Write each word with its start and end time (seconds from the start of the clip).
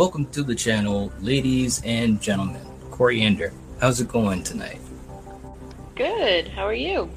welcome 0.00 0.24
to 0.28 0.42
the 0.42 0.54
channel, 0.54 1.12
ladies 1.20 1.82
and 1.84 2.22
gentlemen. 2.22 2.66
Coriander, 2.90 3.52
how's 3.82 4.00
it 4.00 4.08
going 4.08 4.42
tonight? 4.42 4.80
Good. 5.94 6.48
How 6.48 6.64
are 6.64 6.72
you? 6.72 7.10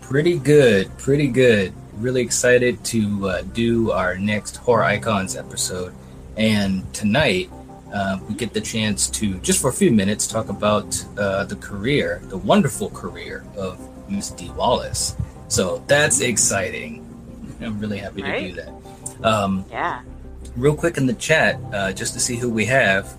Pretty 0.00 0.38
good, 0.38 0.96
pretty 0.98 1.26
good. 1.26 1.72
Really 1.94 2.22
excited 2.22 2.84
to 2.84 3.28
uh, 3.28 3.42
do 3.42 3.90
our 3.90 4.16
next 4.16 4.58
Horror 4.58 4.84
Icons 4.84 5.34
episode. 5.34 5.92
And 6.36 6.94
tonight, 6.94 7.50
uh, 7.92 8.20
we 8.28 8.36
get 8.36 8.54
the 8.54 8.60
chance 8.60 9.10
to, 9.10 9.34
just 9.40 9.60
for 9.60 9.70
a 9.70 9.72
few 9.72 9.90
minutes, 9.90 10.28
talk 10.28 10.48
about 10.48 11.04
uh, 11.18 11.42
the 11.42 11.56
career, 11.56 12.22
the 12.26 12.38
wonderful 12.38 12.88
career 12.90 13.44
of 13.56 13.80
Miss 14.08 14.30
Dee 14.30 14.50
Wallace. 14.50 15.16
So 15.48 15.82
that's 15.88 16.20
exciting. 16.20 17.02
I'm 17.60 17.80
really 17.80 17.98
happy 17.98 18.22
right? 18.22 18.42
to 18.42 18.48
do 18.48 18.54
that. 18.54 19.26
Um, 19.26 19.64
yeah. 19.72 20.02
Real 20.56 20.74
quick 20.74 20.96
in 20.96 21.06
the 21.06 21.14
chat, 21.14 21.60
uh, 21.72 21.92
just 21.92 22.14
to 22.14 22.20
see 22.20 22.36
who 22.36 22.48
we 22.48 22.64
have. 22.64 23.14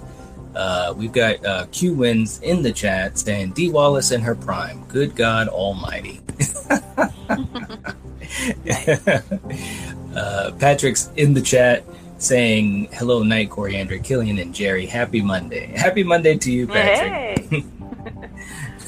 Uh, 0.55 0.93
we've 0.97 1.11
got 1.11 1.45
uh, 1.45 1.67
Q 1.71 1.93
Wins 1.93 2.39
in 2.41 2.63
the 2.63 2.71
chat 2.71 3.19
saying 3.19 3.51
Dee 3.51 3.69
Wallace 3.69 4.11
in 4.11 4.21
her 4.21 4.33
prime. 4.33 4.83
Good 4.87 5.15
God 5.15 5.47
Almighty. 5.47 6.19
uh, 10.15 10.51
Patrick's 10.57 11.11
in 11.15 11.35
the 11.35 11.41
chat 11.43 11.83
saying 12.17 12.89
hello, 12.93 13.21
Night 13.21 13.51
Coriander, 13.51 13.99
Killian, 13.99 14.39
and 14.39 14.53
Jerry. 14.53 14.87
Happy 14.87 15.21
Monday. 15.21 15.67
Happy 15.67 16.03
Monday 16.03 16.37
to 16.39 16.51
you, 16.51 16.65
Patrick. 16.65 17.45
Hey. 17.49 17.63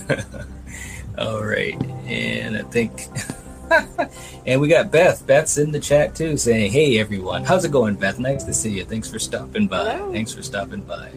All 1.20 1.44
right, 1.44 1.80
and 2.08 2.58
I 2.58 2.64
think. 2.64 3.10
and 4.46 4.60
we 4.62 4.68
got 4.68 4.92
Beth. 4.92 5.26
Beth's 5.26 5.58
in 5.58 5.72
the 5.72 5.80
chat 5.80 6.16
too, 6.16 6.38
saying, 6.38 6.72
"Hey 6.72 7.00
everyone, 7.00 7.44
how's 7.44 7.66
it 7.66 7.72
going, 7.72 7.96
Beth? 7.96 8.20
Nice 8.20 8.44
to 8.46 8.54
see 8.54 8.72
you. 8.72 8.86
Thanks 8.86 9.10
for 9.10 9.20
stopping 9.20 9.68
by. 9.68 9.94
Hello. 9.94 10.12
Thanks 10.12 10.34
for 10.34 10.42
stopping 10.42 10.82
by." 10.82 11.12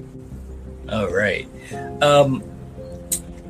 All 0.91 1.09
right. 1.09 1.49
Um, 2.03 2.43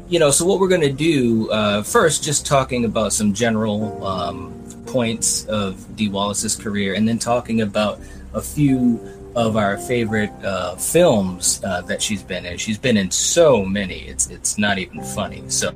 you 0.09 0.19
know, 0.19 0.31
so 0.31 0.45
what 0.45 0.61
we're 0.61 0.69
going 0.69 0.83
to 0.83 0.93
do 0.93 1.51
uh, 1.51 1.83
first, 1.83 2.23
just 2.23 2.47
talking 2.47 2.85
about 2.85 3.13
some 3.13 3.33
general 3.33 4.07
um, 4.07 4.53
points 4.87 5.47
of 5.47 5.97
Dee 5.97 6.09
Wallace's 6.09 6.55
career, 6.55 6.95
and 6.95 7.09
then 7.09 7.19
talking 7.19 7.63
about 7.63 7.99
a 8.35 8.41
few 8.41 9.01
of 9.35 9.57
our 9.57 9.79
favorite 9.79 10.31
uh, 10.45 10.77
films 10.77 11.63
uh, 11.65 11.81
that 11.83 12.03
she's 12.03 12.23
been 12.23 12.45
in. 12.45 12.59
She's 12.59 12.79
been 12.79 12.99
in 12.99 13.11
so 13.11 13.65
many; 13.65 14.01
it's 14.01 14.29
it's 14.29 14.59
not 14.59 14.79
even 14.79 15.03
funny. 15.03 15.43
So, 15.49 15.73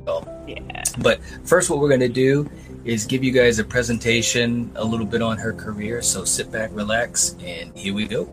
yeah. 0.47 0.83
But 0.99 1.19
first, 1.43 1.69
what 1.69 1.79
we're 1.79 1.89
going 1.89 1.99
to 2.01 2.07
do 2.07 2.49
is 2.85 3.05
give 3.05 3.23
you 3.23 3.31
guys 3.31 3.59
a 3.59 3.63
presentation, 3.63 4.71
a 4.75 4.83
little 4.83 5.05
bit 5.05 5.21
on 5.21 5.37
her 5.37 5.53
career. 5.53 6.01
So 6.01 6.25
sit 6.25 6.51
back, 6.51 6.69
relax, 6.73 7.35
and 7.41 7.75
here 7.77 7.93
we 7.93 8.07
go. 8.07 8.25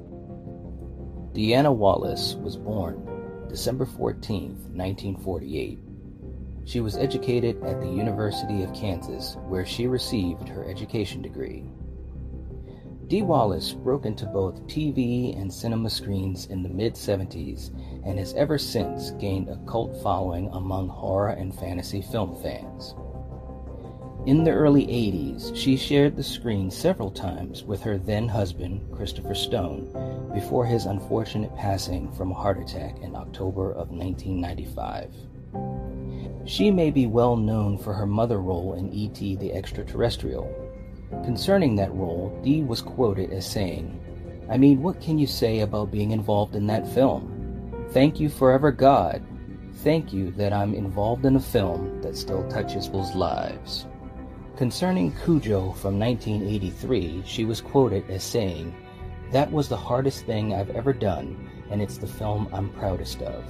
Deanna 1.34 1.75
Wallace 1.75 2.34
was 2.34 2.56
born 2.56 3.47
December 3.49 3.87
14, 3.87 4.50
1948. 4.72 5.78
She 6.65 6.81
was 6.81 6.97
educated 6.97 7.62
at 7.62 7.81
the 7.81 7.88
University 7.88 8.62
of 8.62 8.72
Kansas, 8.72 9.37
where 9.49 9.66
she 9.66 9.87
received 9.87 10.49
her 10.49 10.65
education 10.65 11.21
degree. 11.21 11.65
Dee 13.06 13.22
Wallace 13.22 13.72
broke 13.72 14.06
into 14.06 14.25
both 14.25 14.66
TV 14.66 15.38
and 15.38 15.53
cinema 15.53 15.91
screens 15.91 16.47
in 16.47 16.62
the 16.62 16.71
mid 16.71 16.94
70s 16.94 17.71
and 18.06 18.19
has 18.19 18.33
ever 18.33 18.56
since 18.56 19.10
gained 19.12 19.50
a 19.50 19.59
cult 19.66 20.03
following 20.03 20.49
among 20.53 20.88
horror 20.88 21.31
and 21.31 21.54
fantasy 21.54 22.00
film 22.00 22.34
fans. 22.43 22.94
In 24.26 24.42
the 24.42 24.52
early 24.52 24.86
80s, 24.86 25.54
she 25.54 25.76
shared 25.76 26.16
the 26.16 26.22
screen 26.22 26.70
several 26.70 27.10
times 27.10 27.62
with 27.62 27.82
her 27.82 27.98
then 27.98 28.26
husband, 28.26 28.80
Christopher 28.90 29.34
Stone, 29.34 30.30
before 30.32 30.64
his 30.64 30.86
unfortunate 30.86 31.54
passing 31.56 32.10
from 32.12 32.30
a 32.30 32.34
heart 32.34 32.58
attack 32.58 32.98
in 33.02 33.14
October 33.14 33.72
of 33.72 33.90
1995. 33.90 35.12
She 36.46 36.70
may 36.70 36.90
be 36.90 37.06
well 37.06 37.36
known 37.36 37.76
for 37.76 37.92
her 37.92 38.06
mother 38.06 38.40
role 38.40 38.72
in 38.72 38.90
E.T. 38.94 39.36
the 39.36 39.52
Extraterrestrial. 39.52 40.50
Concerning 41.22 41.76
that 41.76 41.92
role, 41.92 42.41
Dee 42.42 42.62
was 42.62 42.80
quoted 42.80 43.30
as 43.30 43.46
saying, 43.46 44.00
I 44.50 44.56
mean, 44.56 44.80
what 44.80 45.02
can 45.02 45.18
you 45.18 45.26
say 45.26 45.60
about 45.60 45.91
being 45.91 46.12
involved 46.12 46.56
in 46.56 46.66
that 46.68 46.91
film? 46.94 47.30
Thank 47.91 48.18
you 48.18 48.30
forever, 48.30 48.72
God. 48.72 49.22
Thank 49.82 50.14
you 50.14 50.30
that 50.32 50.54
I'm 50.54 50.72
involved 50.72 51.26
in 51.26 51.36
a 51.36 51.41
film 51.41 52.00
that 52.00 52.16
still 52.16 52.48
touches 52.48 52.86
people's 52.86 53.14
lives. 53.14 53.86
Concerning 54.56 55.10
Cujo 55.25 55.72
from 55.72 55.98
1983, 55.98 57.25
she 57.26 57.44
was 57.44 57.60
quoted 57.60 58.09
as 58.09 58.22
saying, 58.22 58.72
That 59.32 59.50
was 59.50 59.69
the 59.69 59.76
hardest 59.76 60.26
thing 60.26 60.54
I've 60.54 60.70
ever 60.70 60.92
done, 60.92 61.50
and 61.70 61.82
it's 61.82 61.98
the 61.98 62.06
film 62.06 62.48
I'm 62.53 62.70
proudest 62.70 63.20
of. 63.22 63.44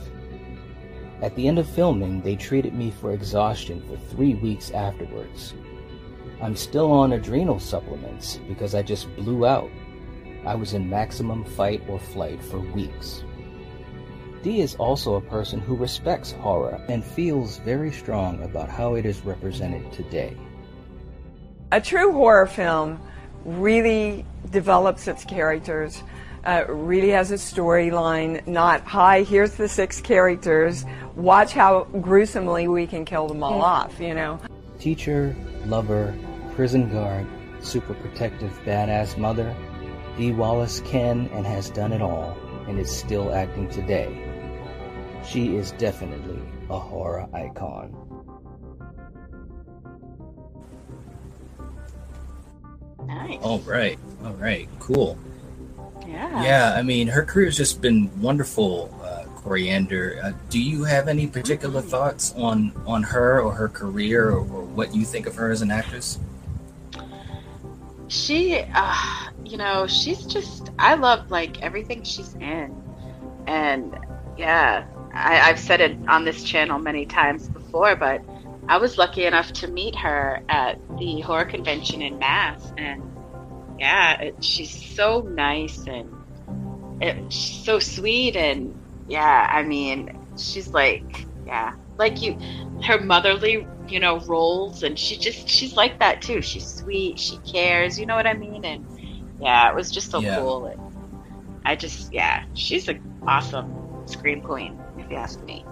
At 1.20 1.37
the 1.37 1.47
end 1.47 1.59
of 1.59 1.69
filming, 1.69 2.22
they 2.22 2.37
treated 2.37 2.72
me 2.72 2.91
for 2.91 3.12
exhaustion 3.12 3.82
for 3.82 3.98
three 3.98 4.32
weeks 4.37 4.70
afterwards. 4.70 5.53
I'm 6.41 6.56
still 6.56 6.91
on 6.91 7.12
adrenal 7.12 7.60
supplements 7.60 8.41
because 8.48 8.75
I 8.75 8.81
just 8.81 9.15
blew 9.15 9.44
out. 9.44 9.71
I 10.47 10.54
was 10.54 10.72
in 10.72 10.88
maximum 10.88 11.44
fight 11.44 11.82
or 11.86 11.98
flight 11.98 12.42
for 12.42 12.60
weeks. 12.60 13.25
Dee 14.42 14.62
is 14.62 14.75
also 14.76 15.16
a 15.16 15.21
person 15.21 15.60
who 15.60 15.76
respects 15.76 16.32
horror 16.32 16.82
and 16.88 17.04
feels 17.04 17.59
very 17.59 17.92
strong 17.92 18.42
about 18.42 18.71
how 18.71 18.94
it 18.94 19.04
is 19.04 19.22
represented 19.26 19.92
today. 19.92 20.34
A 21.74 21.80
true 21.80 22.12
horror 22.12 22.46
film 22.46 23.00
really 23.44 24.24
develops 24.52 25.08
its 25.08 25.24
characters, 25.24 26.04
uh, 26.44 26.66
really 26.68 27.08
has 27.08 27.32
a 27.32 27.34
storyline, 27.34 28.46
not, 28.46 28.82
hi, 28.82 29.24
here's 29.24 29.54
the 29.54 29.68
six 29.68 30.00
characters, 30.00 30.84
watch 31.16 31.52
how 31.52 31.88
gruesomely 32.00 32.68
we 32.68 32.86
can 32.86 33.04
kill 33.04 33.26
them 33.26 33.42
all 33.42 33.60
off, 33.60 33.98
you 33.98 34.14
know. 34.14 34.38
Teacher, 34.78 35.34
lover, 35.66 36.14
prison 36.54 36.88
guard, 36.92 37.26
super 37.58 37.94
protective 37.94 38.52
badass 38.64 39.18
mother, 39.18 39.52
Dee 40.16 40.30
Wallace 40.30 40.78
can 40.82 41.28
and 41.32 41.44
has 41.44 41.70
done 41.70 41.92
it 41.92 42.00
all 42.00 42.38
and 42.68 42.78
is 42.78 42.88
still 42.88 43.34
acting 43.34 43.68
today. 43.68 44.16
She 45.26 45.56
is 45.56 45.72
definitely 45.72 46.41
a 46.70 46.78
horror 46.78 47.27
icon. 47.34 48.14
Nice. 53.28 53.38
All 53.42 53.60
right. 53.60 53.98
All 54.24 54.34
right. 54.34 54.68
Cool. 54.78 55.18
Yeah. 56.06 56.42
Yeah. 56.42 56.74
I 56.76 56.82
mean, 56.82 57.09
her 57.09 57.22
career's 57.22 57.56
just 57.56 57.80
been 57.80 58.10
wonderful. 58.21 58.94
Uh, 59.03 59.24
Coriander. 59.44 60.21
Uh, 60.22 60.32
do 60.48 60.60
you 60.60 60.84
have 60.84 61.06
any 61.06 61.26
particular 61.26 61.80
mm-hmm. 61.80 61.91
thoughts 61.91 62.34
on 62.36 62.72
on 62.86 63.03
her 63.03 63.41
or 63.41 63.53
her 63.53 63.68
career 63.68 64.30
or, 64.30 64.38
or 64.38 64.65
what 64.65 64.94
you 64.94 65.04
think 65.04 65.26
of 65.26 65.36
her 65.36 65.50
as 65.50 65.60
an 65.60 65.71
actress? 65.71 66.18
She, 68.09 68.65
uh, 68.74 68.94
you 69.44 69.59
know, 69.59 69.86
she's 69.86 70.24
just. 70.24 70.70
I 70.78 70.94
love 70.94 71.30
like 71.30 71.62
everything 71.62 72.04
she's 72.04 72.34
in, 72.36 72.74
and 73.47 73.98
yeah, 74.38 74.86
I, 75.12 75.41
I've 75.41 75.59
said 75.59 75.80
it 75.80 75.97
on 76.09 76.24
this 76.24 76.42
channel 76.42 76.78
many 76.78 77.04
times 77.04 77.48
before, 77.48 77.97
but 77.97 78.22
I 78.66 78.78
was 78.78 78.97
lucky 78.97 79.27
enough 79.27 79.53
to 79.54 79.68
meet 79.68 79.94
her 79.97 80.42
at 80.48 80.78
the 80.98 81.20
horror 81.20 81.44
convention 81.44 82.00
in 82.00 82.18
Mass, 82.18 82.72
and 82.78 83.03
yeah, 83.78 84.21
it, 84.21 84.44
she's 84.44 84.94
so 84.94 85.21
nice 85.22 85.86
and 85.86 86.12
it, 87.00 87.32
she's 87.32 87.65
so 87.65 87.78
sweet, 87.78 88.36
and 88.36 88.74
yeah, 89.09 89.48
I 89.50 89.62
mean, 89.62 90.16
she's 90.36 90.68
like, 90.68 91.26
yeah, 91.47 91.74
like 91.98 92.22
you, 92.22 92.38
her 92.82 93.00
motherly, 93.00 93.66
you 93.88 94.00
know, 94.00 94.21
roles, 94.21 94.82
and 94.82 94.98
she 94.98 95.16
just 95.16 95.48
she's 95.48 95.76
like 95.76 95.98
that 95.98 96.22
too. 96.22 96.41
She's 96.41 96.66
sweet, 96.66 97.18
she 97.18 97.38
cares, 97.38 97.98
you 97.98 98.06
know 98.06 98.16
what 98.16 98.26
I 98.26 98.34
mean, 98.34 98.65
and 98.65 98.86
yeah, 99.41 99.68
it 99.68 99.74
was 99.74 99.91
just 99.91 100.10
so 100.10 100.20
yeah. 100.20 100.36
cool, 100.36 100.66
and 100.66 100.80
I 101.65 101.77
just 101.77 102.12
yeah, 102.12 102.44
she's 102.54 102.88
an 102.88 103.03
awesome 103.27 104.06
scream 104.06 104.41
queen, 104.41 104.78
if 104.98 105.10
you 105.10 105.16
ask 105.16 105.42
me. 105.42 105.65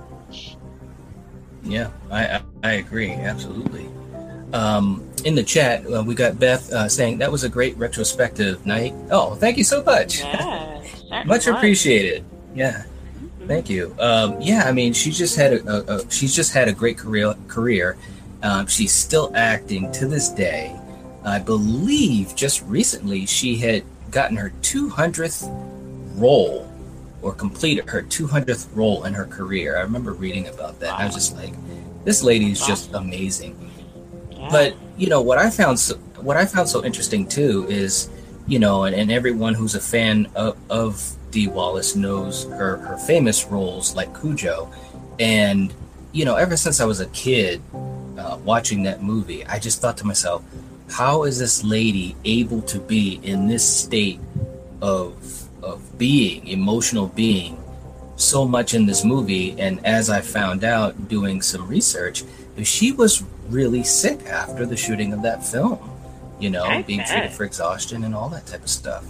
Yeah, 1.62 1.90
I, 2.10 2.26
I, 2.26 2.42
I 2.64 2.72
agree 2.72 3.12
absolutely. 3.12 3.88
Um, 4.52 5.08
in 5.24 5.34
the 5.34 5.42
chat, 5.42 5.86
uh, 5.86 6.02
we 6.02 6.14
got 6.14 6.38
Beth 6.38 6.72
uh, 6.72 6.88
saying 6.88 7.18
that 7.18 7.32
was 7.32 7.44
a 7.44 7.48
great 7.48 7.76
retrospective 7.76 8.66
night. 8.66 8.94
Oh, 9.10 9.34
thank 9.34 9.56
you 9.56 9.64
so 9.64 9.82
much. 9.82 10.20
Yeah, 10.20 10.82
much 11.26 11.46
appreciated. 11.46 12.24
Yeah, 12.54 12.82
mm-hmm. 12.82 13.46
thank 13.46 13.70
you. 13.70 13.94
Um, 13.98 14.40
yeah, 14.40 14.64
I 14.66 14.72
mean, 14.72 14.92
she 14.92 15.10
just 15.10 15.36
had 15.36 15.52
a, 15.54 15.68
a, 15.68 15.96
a, 15.96 16.10
she's 16.10 16.34
just 16.34 16.52
had 16.52 16.68
a 16.68 16.72
great 16.72 16.98
career. 16.98 17.34
Career. 17.48 17.96
Um, 18.42 18.66
she's 18.66 18.92
still 18.92 19.30
acting 19.34 19.92
to 19.92 20.06
this 20.06 20.28
day. 20.28 20.76
I 21.24 21.38
believe 21.38 22.34
just 22.34 22.62
recently 22.62 23.26
she 23.26 23.56
had 23.56 23.84
gotten 24.10 24.36
her 24.36 24.50
200th 24.62 25.48
role 26.16 26.68
or 27.22 27.32
completed 27.32 27.88
her 27.88 28.02
200th 28.02 28.68
role 28.74 29.04
in 29.04 29.14
her 29.14 29.26
career. 29.26 29.78
I 29.78 29.82
remember 29.82 30.12
reading 30.12 30.48
about 30.48 30.80
that. 30.80 30.90
Wow. 30.90 30.98
I 30.98 31.06
was 31.06 31.14
just 31.14 31.36
like, 31.36 31.54
this 32.04 32.22
lady 32.22 32.50
is 32.50 32.64
just 32.66 32.92
amazing. 32.94 33.70
But 34.50 34.74
you 34.96 35.08
know 35.08 35.20
what 35.20 35.38
I 35.38 35.50
found 35.50 35.78
so, 35.78 35.96
what 36.20 36.36
I 36.36 36.46
found 36.46 36.68
so 36.68 36.84
interesting 36.84 37.26
too 37.26 37.66
is 37.68 38.10
you 38.46 38.58
know, 38.58 38.84
and, 38.84 38.94
and 38.94 39.12
everyone 39.12 39.54
who's 39.54 39.74
a 39.74 39.80
fan 39.80 40.26
of, 40.34 40.56
of 40.70 41.12
Dee 41.30 41.48
Wallace 41.48 41.94
knows 41.94 42.44
her, 42.44 42.76
her 42.78 42.96
famous 42.96 43.46
roles 43.46 43.94
like 43.94 44.18
Cujo. 44.18 44.70
And, 45.18 45.72
you 46.12 46.24
know, 46.24 46.36
ever 46.36 46.56
since 46.56 46.80
I 46.80 46.84
was 46.84 47.00
a 47.00 47.06
kid 47.06 47.62
uh, 48.18 48.38
watching 48.44 48.82
that 48.84 49.02
movie, 49.02 49.44
I 49.46 49.58
just 49.58 49.80
thought 49.80 49.96
to 49.98 50.06
myself, 50.06 50.44
how 50.90 51.22
is 51.24 51.38
this 51.38 51.64
lady 51.64 52.16
able 52.24 52.62
to 52.62 52.78
be 52.78 53.20
in 53.22 53.46
this 53.46 53.66
state 53.66 54.20
of, 54.82 55.48
of 55.62 55.98
being, 55.98 56.46
emotional 56.48 57.06
being, 57.08 57.58
so 58.16 58.46
much 58.46 58.74
in 58.74 58.86
this 58.86 59.04
movie? 59.04 59.58
And 59.58 59.84
as 59.86 60.10
I 60.10 60.20
found 60.20 60.64
out 60.64 61.08
doing 61.08 61.40
some 61.40 61.66
research, 61.68 62.24
she 62.64 62.92
was 62.92 63.24
really 63.52 63.84
sick 63.84 64.26
after 64.26 64.66
the 64.66 64.76
shooting 64.76 65.12
of 65.12 65.22
that 65.22 65.44
film, 65.44 65.78
you 66.40 66.50
know, 66.50 66.64
I 66.64 66.82
being 66.82 67.00
bet. 67.00 67.08
treated 67.08 67.32
for 67.32 67.44
exhaustion 67.44 68.04
and 68.04 68.14
all 68.14 68.28
that 68.30 68.46
type 68.46 68.62
of 68.62 68.70
stuff. 68.70 69.04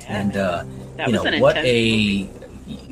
Yeah, 0.00 0.20
and, 0.20 0.36
uh, 0.36 0.64
you 1.06 1.12
know, 1.12 1.38
what 1.38 1.56
a. 1.56 2.24
Movie 2.24 2.44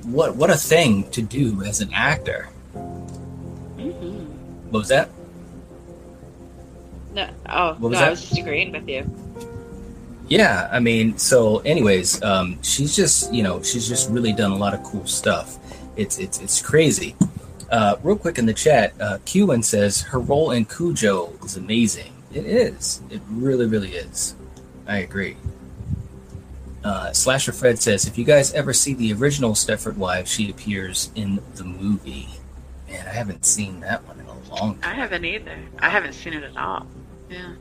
what 0.04 0.36
what 0.36 0.50
a 0.50 0.56
thing 0.56 1.08
to 1.10 1.22
do 1.22 1.62
as 1.62 1.80
an 1.80 1.92
actor. 1.92 2.48
Mm-hmm. 2.74 4.70
What 4.70 4.80
was 4.80 4.88
that? 4.88 5.10
No, 7.14 7.28
oh 7.48 7.76
no, 7.80 7.88
that? 7.90 8.04
I 8.04 8.10
was 8.10 8.22
just 8.22 8.38
agreeing 8.38 8.72
with 8.72 8.88
you. 8.88 9.10
Yeah, 10.28 10.68
I 10.72 10.80
mean, 10.80 11.18
so 11.18 11.58
anyways, 11.58 12.22
um, 12.22 12.58
she's 12.62 12.96
just 12.96 13.32
you 13.32 13.42
know 13.42 13.62
she's 13.62 13.88
just 13.88 14.10
really 14.10 14.32
done 14.32 14.50
a 14.50 14.56
lot 14.56 14.74
of 14.74 14.82
cool 14.82 15.06
stuff. 15.06 15.58
It's 15.96 16.18
it's 16.18 16.40
it's 16.40 16.60
crazy. 16.62 17.14
Uh, 17.72 17.96
real 18.02 18.16
quick 18.16 18.36
in 18.36 18.44
the 18.44 18.52
chat, 18.52 18.92
uh, 19.00 19.18
says 19.62 20.02
her 20.02 20.18
role 20.18 20.50
in 20.50 20.66
Cujo 20.66 21.32
is 21.42 21.56
amazing. 21.56 22.12
It 22.32 22.44
is. 22.44 23.00
It 23.08 23.22
really, 23.30 23.64
really 23.64 23.94
is. 23.94 24.34
I 24.86 24.98
agree. 24.98 25.36
Uh, 26.84 27.12
Slasher 27.12 27.52
Fred 27.52 27.78
says, 27.78 28.06
if 28.06 28.18
you 28.18 28.24
guys 28.24 28.52
ever 28.52 28.74
see 28.74 28.92
the 28.92 29.14
original 29.14 29.52
Stepford 29.52 29.96
Wives, 29.96 30.30
she 30.30 30.50
appears 30.50 31.10
in 31.14 31.40
the 31.54 31.64
movie. 31.64 32.28
Man, 32.88 33.06
I 33.06 33.10
haven't 33.10 33.46
seen 33.46 33.80
that 33.80 34.06
one 34.06 34.20
in 34.20 34.26
a 34.26 34.54
long 34.54 34.76
time. 34.76 34.92
I 34.92 34.94
haven't 34.94 35.24
either. 35.24 35.56
I 35.78 35.88
haven't 35.88 36.12
seen 36.12 36.34
it 36.34 36.42
at 36.42 36.56
all. 36.56 36.86
Yeah. 37.30 37.54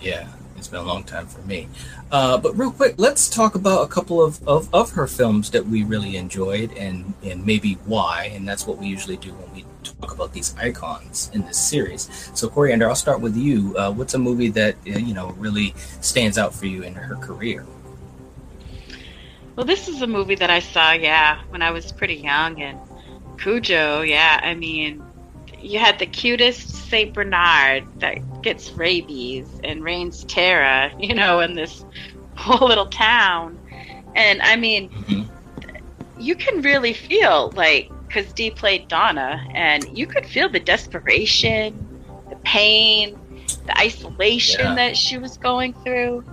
Yeah, 0.00 0.28
it's 0.60 0.68
been 0.68 0.80
a 0.80 0.84
long 0.84 1.02
time 1.02 1.26
for 1.26 1.40
me. 1.42 1.68
Uh, 2.12 2.36
but 2.36 2.56
real 2.56 2.70
quick, 2.70 2.94
let's 2.98 3.28
talk 3.28 3.54
about 3.54 3.82
a 3.82 3.88
couple 3.88 4.22
of, 4.22 4.46
of, 4.46 4.72
of 4.74 4.92
her 4.92 5.06
films 5.06 5.50
that 5.50 5.66
we 5.66 5.82
really 5.82 6.16
enjoyed 6.16 6.70
and, 6.76 7.14
and 7.24 7.44
maybe 7.44 7.74
why. 7.86 8.30
And 8.34 8.46
that's 8.46 8.66
what 8.66 8.78
we 8.78 8.86
usually 8.86 9.16
do 9.16 9.32
when 9.32 9.54
we 9.54 9.64
talk 9.82 10.12
about 10.12 10.32
these 10.34 10.54
icons 10.56 11.30
in 11.32 11.42
this 11.46 11.58
series. 11.58 12.30
So, 12.34 12.48
Coriander, 12.48 12.88
I'll 12.88 12.94
start 12.94 13.20
with 13.20 13.36
you. 13.36 13.74
Uh, 13.76 13.90
what's 13.90 14.14
a 14.14 14.18
movie 14.18 14.48
that 14.50 14.76
uh, 14.86 14.98
you 14.98 15.14
know 15.14 15.30
really 15.38 15.74
stands 16.00 16.36
out 16.36 16.54
for 16.54 16.66
you 16.66 16.82
in 16.82 16.94
her 16.94 17.16
career? 17.16 17.64
Well, 19.56 19.66
this 19.66 19.88
is 19.88 20.02
a 20.02 20.06
movie 20.06 20.36
that 20.36 20.50
I 20.50 20.60
saw, 20.60 20.92
yeah, 20.92 21.42
when 21.48 21.62
I 21.62 21.70
was 21.70 21.90
pretty 21.90 22.16
young. 22.16 22.60
And 22.62 22.78
Cujo, 23.38 24.02
yeah, 24.02 24.40
I 24.42 24.54
mean, 24.54 25.02
you 25.58 25.78
had 25.78 25.98
the 25.98 26.06
cutest 26.06 26.68
Saint 26.88 27.14
Bernard 27.14 27.84
that 28.00 28.18
gets 28.42 28.72
rabies 28.72 29.48
and 29.64 29.82
reigns 29.82 30.24
terror, 30.24 30.90
you 30.98 31.14
know, 31.14 31.40
in 31.40 31.54
this 31.54 31.84
whole 32.36 32.68
little 32.68 32.86
town. 32.86 33.58
And 34.14 34.42
I 34.42 34.56
mean, 34.56 34.90
mm-hmm. 34.90 36.20
you 36.20 36.34
can 36.34 36.62
really 36.62 36.92
feel 36.92 37.52
like, 37.54 37.90
because 38.06 38.32
Dee 38.32 38.50
played 38.50 38.88
Donna, 38.88 39.46
and 39.54 39.86
you 39.96 40.06
could 40.06 40.26
feel 40.26 40.48
the 40.48 40.58
desperation, 40.58 42.02
the 42.28 42.36
pain, 42.36 43.18
the 43.66 43.78
isolation 43.78 44.64
yeah. 44.64 44.74
that 44.74 44.96
she 44.96 45.18
was 45.18 45.36
going 45.36 45.74
through. 45.84 46.24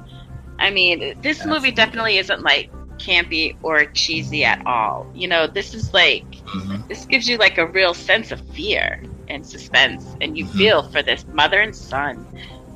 I 0.59 0.71
mean, 0.71 0.99
this 1.21 1.37
Absolutely. 1.37 1.53
movie 1.53 1.71
definitely 1.71 2.17
isn't 2.17 2.41
like 2.41 2.71
campy 2.97 3.55
or 3.61 3.85
cheesy 3.85 4.43
at 4.43 4.65
all. 4.65 5.05
You 5.13 5.27
know, 5.27 5.45
this 5.45 5.75
is 5.75 5.93
like 5.93 6.25
mm-hmm. 6.31 6.87
this 6.87 7.05
gives 7.05 7.29
you 7.29 7.37
like 7.37 7.59
a 7.59 7.67
real 7.67 7.93
sense 7.93 8.31
of 8.31 8.41
fear 8.49 9.03
and 9.29 9.45
suspense, 9.45 10.05
and 10.21 10.37
you 10.37 10.45
mm-hmm. 10.45 10.57
feel 10.57 10.83
for 10.89 11.01
this 11.01 11.25
mother 11.27 11.59
and 11.59 11.75
son, 11.75 12.25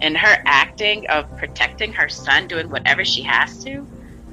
and 0.02 0.18
her 0.18 0.42
acting 0.46 1.08
of 1.08 1.30
protecting 1.38 1.94
her 1.94 2.10
son, 2.10 2.48
doing 2.48 2.70
whatever 2.70 3.06
she 3.06 3.22
has 3.22 3.64
to. 3.64 3.86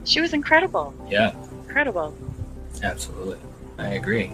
She 0.05 0.21
was 0.21 0.33
incredible. 0.33 0.95
Yeah, 1.09 1.35
incredible. 1.65 2.17
Absolutely, 2.83 3.39
I 3.79 3.95
agree. 3.95 4.33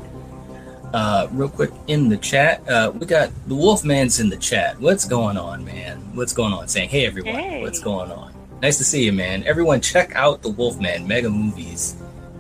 Uh, 0.92 1.26
real 1.32 1.48
quick 1.48 1.72
in 1.88 2.08
the 2.08 2.16
chat, 2.16 2.66
uh, 2.68 2.92
we 2.94 3.04
got 3.04 3.30
the 3.48 3.54
Wolfman's 3.54 4.20
in 4.20 4.28
the 4.28 4.36
chat. 4.36 4.78
What's 4.80 5.04
going 5.04 5.36
on, 5.36 5.64
man? 5.64 5.98
What's 6.14 6.32
going 6.32 6.52
on? 6.52 6.68
Saying, 6.68 6.88
hey 6.88 7.04
everyone, 7.04 7.34
hey. 7.34 7.62
what's 7.62 7.80
going 7.80 8.12
on? 8.12 8.32
Nice 8.62 8.78
to 8.78 8.84
see 8.84 9.04
you, 9.04 9.12
man. 9.12 9.42
Everyone, 9.42 9.80
check 9.80 10.14
out 10.14 10.40
the 10.40 10.50
Wolfman 10.50 11.06
Mega 11.06 11.28
Movies. 11.28 11.96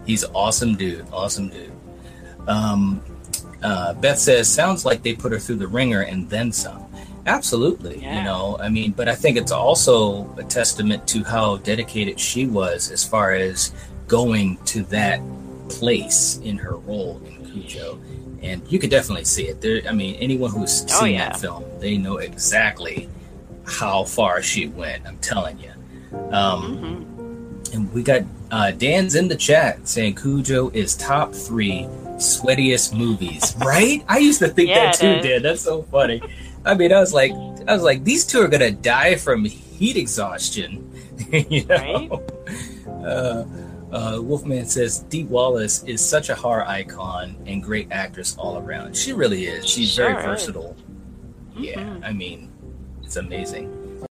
He's 0.06 0.24
awesome, 0.34 0.76
dude. 0.76 1.04
Awesome, 1.12 1.48
dude. 1.48 1.72
Um, 2.46 3.02
uh, 3.64 3.94
Beth 3.94 4.18
says, 4.18 4.46
sounds 4.46 4.84
like 4.84 5.02
they 5.02 5.14
put 5.14 5.32
her 5.32 5.38
through 5.38 5.56
the 5.56 5.66
wringer 5.66 6.02
and 6.02 6.28
then 6.28 6.52
some. 6.52 6.84
Absolutely. 7.26 8.02
Yeah. 8.02 8.18
You 8.18 8.24
know, 8.24 8.58
I 8.60 8.68
mean, 8.68 8.92
but 8.92 9.08
I 9.08 9.14
think 9.14 9.38
it's 9.38 9.52
also 9.52 10.32
a 10.36 10.44
testament 10.44 11.08
to 11.08 11.24
how 11.24 11.56
dedicated 11.56 12.20
she 12.20 12.46
was 12.46 12.90
as 12.90 13.02
far 13.02 13.32
as 13.32 13.72
going 14.06 14.58
to 14.66 14.82
that 14.84 15.20
place 15.70 16.38
in 16.44 16.58
her 16.58 16.76
role 16.76 17.22
in 17.24 17.50
Cujo. 17.50 17.98
And 18.42 18.70
you 18.70 18.78
could 18.78 18.90
definitely 18.90 19.24
see 19.24 19.44
it. 19.44 19.62
There, 19.62 19.80
I 19.88 19.92
mean, 19.92 20.16
anyone 20.16 20.50
who's 20.50 20.84
oh, 20.84 21.00
seen 21.00 21.14
yeah. 21.14 21.30
that 21.30 21.40
film, 21.40 21.64
they 21.80 21.96
know 21.96 22.18
exactly 22.18 23.08
how 23.66 24.04
far 24.04 24.42
she 24.42 24.68
went. 24.68 25.06
I'm 25.06 25.16
telling 25.18 25.58
you. 25.58 25.70
Um, 26.30 26.76
mm-hmm. 26.76 27.74
And 27.74 27.92
we 27.94 28.02
got 28.02 28.22
uh, 28.50 28.72
Dan's 28.72 29.14
in 29.14 29.28
the 29.28 29.36
chat 29.36 29.88
saying 29.88 30.16
Cujo 30.16 30.68
is 30.70 30.94
top 30.96 31.34
three 31.34 31.88
sweatiest 32.16 32.96
movies. 32.96 33.54
right? 33.58 34.04
I 34.08 34.18
used 34.18 34.38
to 34.40 34.48
think 34.48 34.70
yeah, 34.70 34.86
that 34.86 34.94
too, 34.94 35.20
Dan. 35.20 35.42
That's 35.42 35.62
so 35.62 35.82
funny. 35.82 36.22
I 36.64 36.74
mean, 36.74 36.92
I 36.92 37.00
was 37.00 37.12
like, 37.12 37.32
I 37.66 37.74
was 37.74 37.82
like, 37.82 38.04
these 38.04 38.26
two 38.26 38.40
are 38.40 38.48
gonna 38.48 38.70
die 38.70 39.16
from 39.16 39.44
heat 39.44 39.96
exhaustion. 39.96 40.90
you 41.30 41.64
know? 41.66 42.24
Right? 42.46 43.04
Uh, 43.04 43.44
uh, 43.92 44.20
Wolfman 44.20 44.66
says 44.66 45.00
Dee 45.00 45.24
Wallace 45.24 45.84
is 45.84 46.04
such 46.04 46.28
a 46.28 46.34
horror 46.34 46.66
icon 46.66 47.36
and 47.46 47.62
great 47.62 47.88
actress 47.92 48.36
all 48.36 48.58
around. 48.58 48.96
She 48.96 49.12
really 49.12 49.46
is. 49.46 49.66
She's 49.66 49.92
sure 49.92 50.10
very 50.10 50.22
versatile. 50.22 50.76
Mm-hmm. 51.52 51.64
Yeah, 51.64 52.00
I 52.02 52.12
mean, 52.12 52.50
it's 53.04 53.16
amazing. 53.16 54.03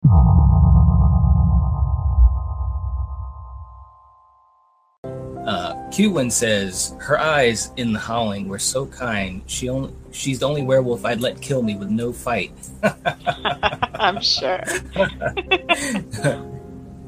Qin 5.94 6.32
says 6.32 6.96
her 7.02 7.20
eyes 7.20 7.72
in 7.78 7.94
the 7.94 8.00
howling 8.00 8.48
were 8.48 8.58
so 8.58 8.88
kind. 8.88 9.44
She 9.46 9.70
only 9.70 9.94
she's 10.12 10.40
the 10.40 10.48
only 10.48 10.64
werewolf 10.64 11.06
I'd 11.06 11.22
let 11.22 11.40
kill 11.40 11.62
me 11.62 11.76
with 11.76 11.92
no 11.92 12.12
fight. 12.12 12.52
I'm 13.94 14.20
sure. 14.20 14.64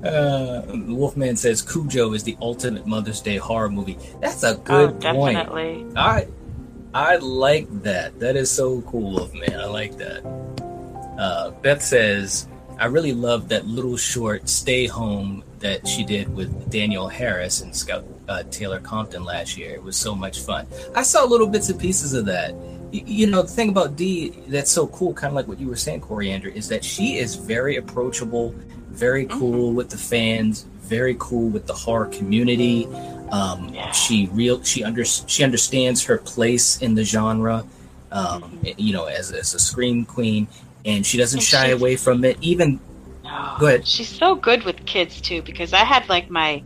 uh, 0.06 0.62
Wolfman 0.88 1.36
says 1.36 1.64
Cujo 1.64 2.14
is 2.14 2.24
the 2.24 2.38
ultimate 2.40 2.86
Mother's 2.86 3.22
Day 3.22 3.38
horror 3.38 3.70
movie. 3.70 3.98
That's 4.22 4.44
a 4.44 4.54
good 4.54 5.04
oh, 5.04 5.14
point. 5.14 5.98
I 5.98 6.28
I 6.94 7.16
like 7.16 7.68
that. 7.82 8.20
That 8.20 8.36
is 8.36 8.52
so 8.52 8.82
cool, 8.84 9.14
Wolfman. 9.14 9.60
I 9.60 9.66
like 9.66 9.98
that. 9.98 10.24
Uh, 11.18 11.50
Beth 11.64 11.82
says 11.82 12.48
I 12.78 12.86
really 12.86 13.14
love 13.14 13.50
that 13.50 13.66
little 13.66 13.98
short 13.98 14.48
"Stay 14.48 14.86
Home" 14.86 15.44
that 15.58 15.88
she 15.88 16.04
did 16.04 16.30
with 16.36 16.70
Danielle 16.70 17.08
Harris 17.08 17.62
and 17.62 17.76
Scout 17.76 18.06
uh, 18.28 18.44
Taylor 18.52 18.80
Compton 18.80 19.24
last 19.24 19.58
year. 19.58 19.72
It 19.72 19.84
was 19.84 19.98
so 19.98 20.16
much 20.16 20.40
fun. 20.40 20.68
I 20.96 21.04
saw 21.04 21.24
little 21.24 21.48
bits 21.48 21.70
and 21.70 21.80
pieces 21.80 22.14
of 22.14 22.26
that. 22.26 22.54
Y- 22.54 23.04
you 23.06 23.28
know, 23.28 23.42
the 23.42 23.48
thing 23.48 23.70
about 23.70 23.96
Dee 23.96 24.30
that's 24.48 24.72
so 24.72 24.88
cool, 24.88 25.14
kind 25.14 25.32
of 25.32 25.36
like 25.36 25.48
what 25.48 25.60
you 25.60 25.68
were 25.68 25.76
saying, 25.76 26.02
Coriander, 26.02 26.50
is 26.50 26.68
that 26.70 26.84
she 26.84 27.18
is 27.18 27.36
very 27.36 27.76
approachable, 27.78 28.54
very 28.90 29.26
mm-hmm. 29.26 29.40
cool 29.40 29.68
mm-hmm. 29.68 29.78
with 29.78 29.90
the 29.90 29.98
fans, 29.98 30.66
very 30.82 31.16
cool 31.20 31.50
with 31.50 31.68
the 31.68 31.74
horror 31.74 32.08
community. 32.08 32.88
Um, 33.32 33.74
yeah. 33.74 33.92
She 33.92 34.30
real 34.32 34.64
she 34.64 34.84
under 34.84 35.04
she 35.04 35.44
understands 35.44 36.04
her 36.06 36.18
place 36.18 36.82
in 36.82 36.96
the 36.96 37.04
genre. 37.04 37.66
Um, 38.12 38.44
mm-hmm. 38.44 38.80
You 38.80 38.94
know, 38.94 39.06
as 39.06 39.32
as 39.32 39.54
a 39.54 39.60
scream 39.60 40.06
queen, 40.06 40.48
and 40.86 41.06
she 41.06 41.18
doesn't 41.18 41.40
and 41.40 41.44
shy 41.44 41.68
away 41.68 41.96
from 41.96 42.24
it. 42.24 42.38
Even 42.42 42.80
oh, 43.26 43.58
go 43.60 43.66
ahead. 43.68 43.88
She's 43.88 44.10
so 44.10 44.36
good 44.36 44.64
with 44.64 44.86
kids 44.86 45.20
too, 45.20 45.42
because 45.42 45.74
I 45.74 45.84
had 45.84 46.08
like 46.08 46.30
my 46.30 46.64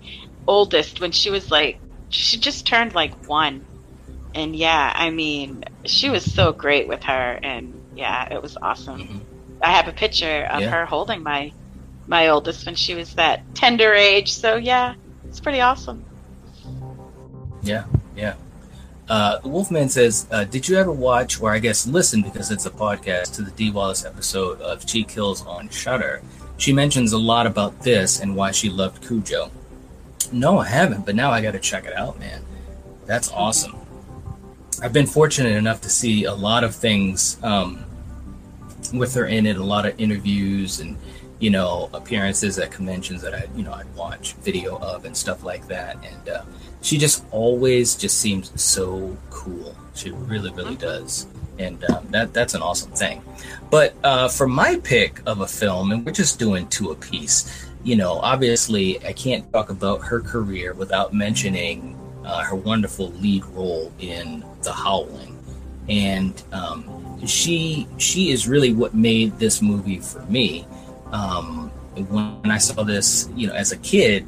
oldest 0.48 1.02
when 1.02 1.12
she 1.12 1.30
was 1.30 1.52
like 1.52 1.80
she 2.10 2.38
just 2.38 2.66
turned 2.66 2.94
like 2.96 3.28
one 3.28 3.66
and 4.34 4.56
yeah 4.56 4.92
i 4.96 5.10
mean 5.10 5.64
she 5.86 6.10
was 6.10 6.24
so 6.32 6.52
great 6.52 6.88
with 6.88 7.04
her 7.04 7.40
and 7.44 7.74
yeah 7.96 8.32
it 8.34 8.42
was 8.42 8.58
awesome 8.62 9.02
mm-hmm. 9.02 9.18
i 9.62 9.72
have 9.72 9.88
a 9.88 9.94
picture 9.94 10.48
of 10.50 10.62
yeah. 10.62 10.70
her 10.70 10.86
holding 10.86 11.22
my 11.22 11.52
my 12.08 12.30
oldest 12.30 12.66
when 12.66 12.76
she 12.76 12.96
was 12.96 13.14
that 13.16 13.44
tender 13.54 13.94
age 13.94 14.34
so 14.34 14.56
yeah 14.56 14.96
it's 15.26 15.40
pretty 15.40 15.62
awesome 15.62 16.04
yeah 17.62 17.86
yeah 18.16 18.36
uh, 19.10 19.40
Wolfman 19.44 19.90
says, 19.90 20.28
uh, 20.30 20.44
"Did 20.44 20.70
you 20.70 20.78
ever 20.78 20.92
watch, 20.92 21.42
or 21.42 21.52
I 21.52 21.58
guess 21.58 21.88
listen, 21.88 22.22
because 22.22 22.52
it's 22.52 22.68
a 22.68 22.70
podcast, 22.70 23.34
to 23.38 23.42
the 23.42 23.50
Dee 23.50 23.72
Wallace 23.72 24.06
episode 24.06 24.62
of 24.62 24.88
She 24.88 25.04
Kills 25.04 25.44
on 25.48 25.68
Shudder? 25.70 26.22
she 26.60 26.74
mentions 26.74 27.14
a 27.14 27.18
lot 27.18 27.48
about 27.48 27.80
this 27.82 28.20
and 28.20 28.36
why 28.36 28.52
she 28.52 28.70
loved 28.70 29.02
Cujo. 29.08 29.50
No, 30.32 30.60
I 30.60 30.68
haven't, 30.68 31.06
but 31.06 31.16
now 31.16 31.32
I 31.32 31.42
got 31.42 31.52
to 31.52 31.60
check 31.60 31.86
it 31.86 31.94
out, 31.96 32.20
man. 32.20 32.44
That's 33.06 33.32
awesome. 33.32 33.76
I've 34.82 34.94
been 34.94 35.08
fortunate 35.08 35.56
enough 35.56 35.82
to 35.82 35.90
see 35.90 36.26
a 36.26 36.34
lot 36.34 36.64
of 36.64 36.76
things 36.76 37.38
um, 37.44 37.84
with 38.94 39.14
her 39.16 39.26
in 39.26 39.46
it, 39.46 39.58
a 39.58 39.64
lot 39.64 39.86
of 39.86 40.00
interviews 40.00 40.80
and 40.80 40.98
you 41.40 41.50
know 41.50 41.90
appearances 41.94 42.60
at 42.60 42.70
conventions 42.70 43.22
that 43.22 43.34
I 43.34 43.48
you 43.56 43.64
know 43.64 43.72
I'd 43.74 43.94
watch 43.96 44.34
video 44.36 44.78
of 44.78 45.06
and 45.06 45.16
stuff 45.16 45.44
like 45.44 45.68
that. 45.68 45.98
And 46.04 46.30
uh, 46.30 46.44
she 46.82 46.98
just 46.98 47.26
always 47.32 47.96
just 47.96 48.20
seems 48.20 48.52
so 48.62 49.18
cool. 49.30 49.76
She 49.96 50.12
really, 50.12 50.52
really 50.52 50.76
does, 50.76 51.28
and 51.58 51.84
um, 51.86 52.08
that 52.12 52.34
that's 52.34 52.54
an 52.54 52.62
awesome 52.62 52.92
thing. 52.92 53.22
But 53.70 53.94
uh, 54.04 54.30
for 54.30 54.48
my 54.48 54.80
pick 54.84 55.22
of 55.26 55.42
a 55.42 55.48
film, 55.48 55.92
and 55.92 56.06
we're 56.06 56.12
just 56.12 56.40
doing 56.40 56.68
two 56.68 56.92
a 56.92 56.96
piece. 56.96 57.66
You 57.84 57.96
know, 57.96 58.14
obviously, 58.20 59.04
I 59.06 59.14
can't 59.14 59.52
talk 59.54 59.70
about 59.70 60.02
her 60.02 60.20
career 60.20 60.74
without 60.74 61.14
mentioning 61.14 61.98
uh, 62.26 62.44
her 62.44 62.56
wonderful 62.56 63.10
lead 63.12 63.46
role 63.46 63.92
in 64.00 64.44
The 64.64 64.74
Howling, 64.74 65.38
and 65.88 66.42
um, 66.52 67.26
she 67.26 67.88
she 67.98 68.32
is 68.32 68.48
really 68.48 68.74
what 68.74 68.94
made 68.94 69.38
this 69.40 69.62
movie 69.62 70.00
for 70.00 70.22
me. 70.24 70.66
Um, 71.12 71.70
when 72.10 72.52
I 72.52 72.58
saw 72.58 72.84
this, 72.84 73.30
you 73.36 73.48
know, 73.48 73.54
as 73.54 73.72
a 73.72 73.78
kid, 73.78 74.28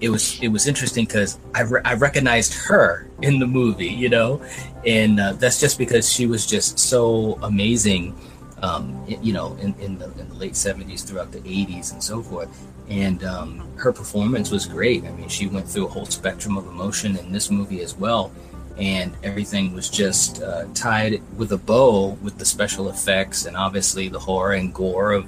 it 0.00 0.08
was 0.08 0.38
it 0.42 0.48
was 0.48 0.66
interesting 0.66 1.04
because 1.04 1.38
I, 1.54 1.62
re- 1.62 1.82
I 1.84 1.94
recognized 1.94 2.54
her 2.54 3.08
in 3.22 3.38
the 3.38 3.46
movie, 3.46 3.88
you 3.88 4.08
know, 4.08 4.42
and 4.86 5.20
uh, 5.20 5.32
that's 5.34 5.60
just 5.60 5.78
because 5.78 6.10
she 6.10 6.26
was 6.26 6.46
just 6.46 6.78
so 6.78 7.38
amazing, 7.42 8.14
um, 8.64 8.82
you 9.28 9.32
know, 9.36 9.48
in, 9.64 9.74
in, 9.84 9.98
the, 9.98 10.08
in 10.20 10.26
the 10.28 10.38
late 10.44 10.56
seventies, 10.56 11.02
throughout 11.02 11.30
the 11.32 11.42
eighties, 11.56 11.92
and 11.92 12.02
so 12.02 12.22
forth 12.22 12.50
and 12.88 13.24
um, 13.24 13.66
her 13.76 13.92
performance 13.92 14.50
was 14.50 14.66
great. 14.66 15.04
I 15.04 15.10
mean, 15.12 15.28
she 15.28 15.46
went 15.46 15.68
through 15.68 15.86
a 15.86 15.88
whole 15.88 16.06
spectrum 16.06 16.56
of 16.56 16.66
emotion 16.66 17.16
in 17.16 17.32
this 17.32 17.50
movie 17.50 17.80
as 17.80 17.96
well, 17.96 18.30
and 18.76 19.16
everything 19.22 19.72
was 19.72 19.88
just 19.88 20.42
uh, 20.42 20.66
tied 20.74 21.22
with 21.38 21.52
a 21.52 21.58
bow 21.58 22.08
with 22.22 22.38
the 22.38 22.44
special 22.44 22.88
effects 22.88 23.46
and 23.46 23.56
obviously 23.56 24.08
the 24.08 24.18
horror 24.18 24.52
and 24.52 24.74
gore 24.74 25.12
of 25.12 25.26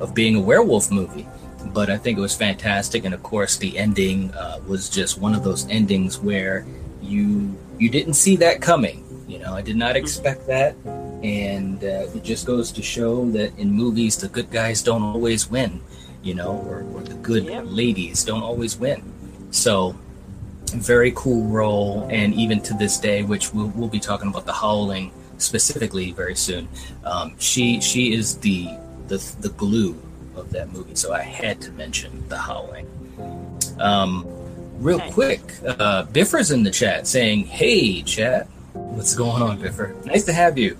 of 0.00 0.14
being 0.14 0.36
a 0.36 0.40
werewolf 0.40 0.90
movie. 0.90 1.26
But 1.66 1.90
I 1.90 1.96
think 1.96 2.18
it 2.18 2.20
was 2.20 2.36
fantastic, 2.36 3.04
and 3.04 3.14
of 3.14 3.22
course, 3.22 3.56
the 3.56 3.78
ending 3.78 4.32
uh, 4.34 4.60
was 4.66 4.88
just 4.88 5.18
one 5.18 5.34
of 5.34 5.42
those 5.42 5.68
endings 5.68 6.18
where 6.18 6.66
you 7.00 7.56
you 7.78 7.88
didn't 7.88 8.14
see 8.14 8.36
that 8.36 8.60
coming. 8.60 9.04
You 9.26 9.38
know, 9.38 9.54
I 9.54 9.62
did 9.62 9.76
not 9.76 9.96
expect 9.96 10.46
that, 10.48 10.76
and 11.22 11.82
uh, 11.82 12.06
it 12.14 12.22
just 12.22 12.46
goes 12.46 12.72
to 12.72 12.82
show 12.82 13.30
that 13.30 13.56
in 13.58 13.70
movies, 13.70 14.16
the 14.16 14.28
good 14.28 14.50
guys 14.50 14.82
don't 14.82 15.02
always 15.02 15.48
win 15.48 15.80
you 16.22 16.34
know, 16.34 16.64
or, 16.66 16.84
or 16.94 17.02
the 17.02 17.14
good 17.14 17.44
yep. 17.44 17.64
ladies 17.66 18.24
don't 18.24 18.42
always 18.42 18.78
win. 18.78 19.02
So, 19.50 19.96
very 20.68 21.12
cool 21.14 21.44
role, 21.48 22.08
and 22.10 22.32
even 22.34 22.60
to 22.62 22.74
this 22.74 22.98
day, 22.98 23.22
which 23.22 23.52
we'll, 23.52 23.68
we'll 23.68 23.88
be 23.88 24.00
talking 24.00 24.28
about 24.28 24.46
the 24.46 24.52
Howling 24.52 25.12
specifically 25.38 26.12
very 26.12 26.36
soon. 26.36 26.68
Um, 27.04 27.34
she 27.38 27.80
she 27.80 28.14
is 28.14 28.38
the 28.38 28.68
the 29.08 29.18
the 29.40 29.50
glue 29.50 30.00
of 30.36 30.50
that 30.52 30.72
movie, 30.72 30.94
so 30.94 31.12
I 31.12 31.22
had 31.22 31.60
to 31.62 31.72
mention 31.72 32.26
the 32.28 32.38
Howling. 32.38 32.86
Um, 33.78 34.24
real 34.78 34.98
nice. 34.98 35.12
quick, 35.12 35.40
uh, 35.66 36.04
Biffer's 36.04 36.50
in 36.50 36.62
the 36.62 36.70
chat 36.70 37.06
saying, 37.06 37.46
"Hey, 37.46 38.02
chat, 38.02 38.46
what's 38.72 39.14
going 39.14 39.42
on, 39.42 39.60
Biffer? 39.60 39.94
Nice 40.06 40.24
to 40.24 40.32
have 40.32 40.56
you." 40.56 40.78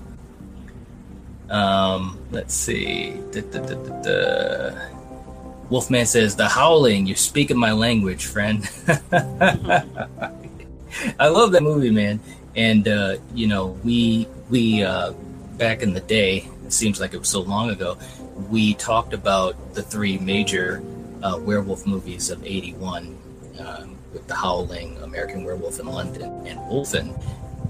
Um, 1.52 2.18
let's 2.30 2.54
see. 2.54 3.20
Da, 3.30 3.42
da, 3.42 3.60
da, 3.60 4.70
Wolfman 5.68 6.06
says, 6.06 6.34
"The 6.34 6.48
howling, 6.48 7.06
you're 7.06 7.16
speaking 7.16 7.58
my 7.58 7.72
language, 7.72 8.24
friend." 8.24 8.68
I 9.12 9.84
love 11.28 11.52
that 11.52 11.62
movie, 11.62 11.90
man. 11.90 12.20
And 12.56 12.88
uh, 12.88 13.16
you 13.34 13.46
know, 13.46 13.78
we 13.84 14.26
we 14.48 14.82
uh, 14.82 15.12
back 15.58 15.82
in 15.82 15.92
the 15.92 16.00
day, 16.00 16.48
it 16.64 16.72
seems 16.72 17.00
like 17.00 17.12
it 17.12 17.18
was 17.18 17.28
so 17.28 17.42
long 17.42 17.68
ago. 17.68 17.98
We 18.50 18.72
talked 18.74 19.12
about 19.12 19.74
the 19.74 19.82
three 19.82 20.18
major 20.18 20.82
uh, 21.22 21.38
werewolf 21.38 21.86
movies 21.86 22.30
of 22.30 22.42
'81, 22.44 23.18
um, 23.60 23.98
with 24.14 24.26
The 24.26 24.34
Howling, 24.34 24.96
American 25.02 25.44
Werewolf 25.44 25.80
in 25.80 25.86
London, 25.86 26.46
and 26.46 26.58
Wolfen. 26.60 27.12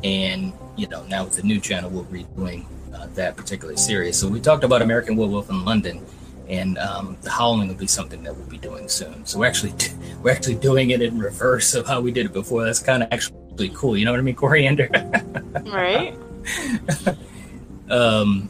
And 0.04 0.52
you 0.76 0.86
know, 0.88 1.04
now 1.04 1.24
with 1.24 1.36
the 1.36 1.42
new 1.42 1.60
channel, 1.60 1.90
we're 1.90 2.02
redoing 2.04 2.66
uh, 2.94 3.06
that 3.14 3.36
particular 3.36 3.76
series. 3.76 4.16
So 4.16 4.28
we 4.28 4.40
talked 4.40 4.64
about 4.64 4.82
American 4.82 5.16
Werewolf 5.16 5.50
in 5.50 5.64
London 5.64 6.04
and 6.48 6.76
um, 6.78 7.16
the 7.22 7.30
howling 7.30 7.68
will 7.68 7.74
be 7.74 7.86
something 7.86 8.22
that 8.24 8.36
we'll 8.36 8.46
be 8.46 8.58
doing 8.58 8.88
soon. 8.88 9.24
So 9.24 9.38
we're 9.38 9.46
actually 9.46 9.72
we're 10.22 10.32
actually 10.32 10.56
doing 10.56 10.90
it 10.90 11.00
in 11.00 11.18
reverse 11.18 11.74
of 11.74 11.86
how 11.86 12.00
we 12.00 12.12
did 12.12 12.26
it 12.26 12.32
before. 12.32 12.64
That's 12.64 12.80
kind 12.80 13.02
of 13.02 13.08
actually 13.10 13.70
cool. 13.74 13.96
You 13.96 14.04
know 14.04 14.12
what 14.12 14.20
I 14.20 14.22
mean, 14.22 14.34
Coriander? 14.34 14.88
right. 15.66 16.14
um, 17.88 18.48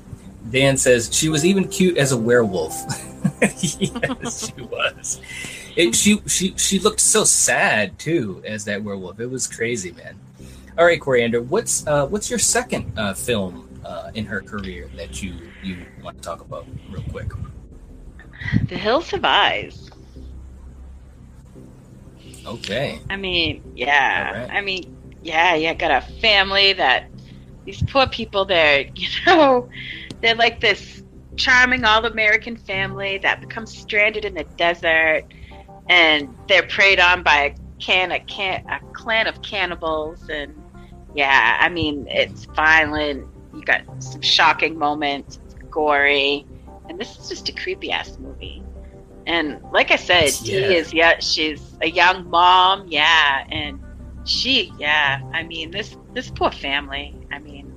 Dan 0.50 0.76
says 0.76 1.10
she 1.12 1.28
was 1.28 1.44
even 1.44 1.68
cute 1.68 1.96
as 1.96 2.12
a 2.12 2.18
werewolf. 2.18 2.74
yes, 3.40 4.52
she 4.54 4.62
was. 4.62 5.20
It, 5.76 5.94
she 5.94 6.20
she 6.26 6.54
she 6.56 6.78
looked 6.78 7.00
so 7.00 7.24
sad 7.24 7.98
too 7.98 8.42
as 8.44 8.64
that 8.64 8.82
werewolf. 8.82 9.20
It 9.20 9.30
was 9.30 9.46
crazy, 9.46 9.92
man. 9.92 10.18
All 10.78 10.86
right, 10.86 11.00
Coriander, 11.00 11.42
what's 11.42 11.86
uh, 11.86 12.06
what's 12.06 12.30
your 12.30 12.38
second 12.38 12.98
uh, 12.98 13.12
film 13.12 13.68
uh, 13.84 14.10
in 14.14 14.24
her 14.24 14.40
career 14.40 14.88
that 14.96 15.22
you 15.22 15.34
you 15.62 15.84
want 16.02 16.16
to 16.16 16.22
talk 16.22 16.40
about 16.40 16.66
real 16.90 17.02
quick? 17.10 17.30
The 18.68 18.78
Hills 18.78 19.10
Have 19.10 19.24
Eyes. 19.24 19.90
Okay. 22.46 23.00
I 23.10 23.16
mean, 23.16 23.62
yeah. 23.76 24.40
Right. 24.40 24.50
I 24.50 24.60
mean, 24.62 24.96
yeah, 25.22 25.54
you 25.54 25.72
got 25.74 25.90
a 25.90 26.12
family 26.20 26.72
that 26.72 27.10
these 27.64 27.82
poor 27.82 28.06
people 28.06 28.44
they're 28.44 28.86
you 28.94 29.08
know 29.26 29.68
they're 30.20 30.34
like 30.34 30.60
this 30.60 31.02
charming 31.36 31.84
all 31.84 32.04
American 32.04 32.56
family 32.56 33.18
that 33.18 33.40
becomes 33.40 33.76
stranded 33.76 34.24
in 34.24 34.34
the 34.34 34.44
desert 34.56 35.22
and 35.88 36.34
they're 36.48 36.66
preyed 36.66 37.00
on 37.00 37.22
by 37.22 37.36
a 37.36 37.54
can 37.78 38.12
a 38.12 38.20
can 38.20 38.64
a 38.68 38.80
clan 38.92 39.26
of 39.26 39.40
cannibals 39.42 40.28
and 40.28 40.61
yeah, 41.14 41.58
I 41.60 41.68
mean 41.68 42.06
it's 42.08 42.44
violent. 42.46 43.26
You 43.54 43.62
got 43.62 43.82
some 44.02 44.22
shocking 44.22 44.78
moments, 44.78 45.38
it's 45.44 45.54
gory 45.70 46.46
and 46.88 47.00
this 47.00 47.18
is 47.18 47.28
just 47.28 47.48
a 47.48 47.52
creepy 47.52 47.90
ass 47.90 48.18
movie. 48.18 48.62
And 49.26 49.60
like 49.72 49.90
I 49.90 49.96
said, 49.96 50.30
yeah. 50.42 50.68
Dee 50.68 50.76
is 50.76 50.92
yeah, 50.92 51.18
she's 51.20 51.76
a 51.80 51.88
young 51.88 52.28
mom, 52.28 52.86
yeah, 52.88 53.46
and 53.50 53.80
she, 54.24 54.72
yeah, 54.78 55.20
I 55.32 55.42
mean 55.42 55.70
this 55.70 55.96
this 56.12 56.30
poor 56.30 56.50
family. 56.50 57.14
I 57.30 57.38
mean, 57.38 57.72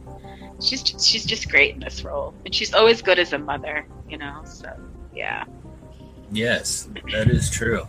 she's 0.59 0.83
just, 0.83 1.05
she's 1.05 1.25
just 1.25 1.49
great 1.49 1.75
in 1.75 1.79
this 1.81 2.03
role, 2.03 2.33
and 2.45 2.53
she's 2.53 2.73
always 2.73 3.01
good 3.01 3.19
as 3.19 3.33
a 3.33 3.39
mother, 3.39 3.87
you 4.09 4.17
know. 4.17 4.41
So 4.45 4.71
yeah. 5.13 5.45
Yes, 6.31 6.89
that 7.11 7.29
is 7.29 7.49
true. 7.49 7.87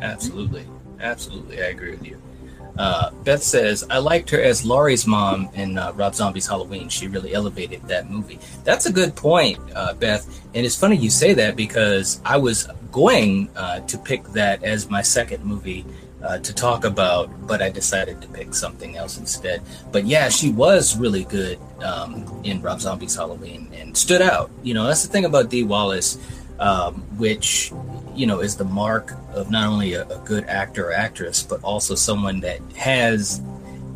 Absolutely, 0.00 0.66
absolutely, 1.00 1.62
I 1.62 1.66
agree 1.66 1.92
with 1.92 2.04
you. 2.04 2.20
Uh, 2.78 3.10
Beth 3.24 3.42
says, 3.42 3.84
I 3.90 3.98
liked 3.98 4.30
her 4.30 4.40
as 4.40 4.64
Laurie's 4.64 5.06
mom 5.06 5.48
in 5.54 5.76
uh, 5.76 5.92
Rob 5.92 6.14
Zombie's 6.14 6.46
Halloween. 6.46 6.88
She 6.88 7.06
really 7.06 7.34
elevated 7.34 7.82
that 7.88 8.10
movie. 8.10 8.38
That's 8.64 8.86
a 8.86 8.92
good 8.92 9.14
point, 9.14 9.58
uh, 9.74 9.94
Beth. 9.94 10.26
And 10.54 10.64
it's 10.64 10.76
funny 10.76 10.96
you 10.96 11.10
say 11.10 11.34
that 11.34 11.56
because 11.56 12.20
I 12.24 12.38
was 12.38 12.68
going 12.90 13.50
uh, 13.56 13.80
to 13.80 13.98
pick 13.98 14.24
that 14.28 14.62
as 14.64 14.88
my 14.88 15.02
second 15.02 15.44
movie 15.44 15.84
uh, 16.22 16.38
to 16.38 16.54
talk 16.54 16.84
about, 16.84 17.28
but 17.46 17.60
I 17.60 17.68
decided 17.68 18.20
to 18.22 18.28
pick 18.28 18.54
something 18.54 18.96
else 18.96 19.18
instead. 19.18 19.62
But 19.90 20.06
yeah, 20.06 20.28
she 20.28 20.52
was 20.52 20.96
really 20.96 21.24
good 21.24 21.58
um, 21.82 22.40
in 22.44 22.62
Rob 22.62 22.80
Zombie's 22.80 23.16
Halloween 23.16 23.70
and 23.74 23.96
stood 23.96 24.22
out. 24.22 24.50
You 24.62 24.74
know, 24.74 24.86
that's 24.86 25.04
the 25.04 25.12
thing 25.12 25.24
about 25.24 25.50
Dee 25.50 25.64
Wallace, 25.64 26.18
um, 26.58 26.94
which 27.18 27.72
you 28.14 28.26
know 28.26 28.40
is 28.40 28.56
the 28.56 28.64
mark 28.64 29.12
of 29.32 29.50
not 29.50 29.68
only 29.68 29.94
a, 29.94 30.06
a, 30.08 30.18
good 30.24 30.44
actor 30.44 30.88
or 30.88 30.92
actress 30.92 31.42
but 31.42 31.62
also 31.62 31.94
someone 31.94 32.40
that 32.40 32.60
has 32.76 33.42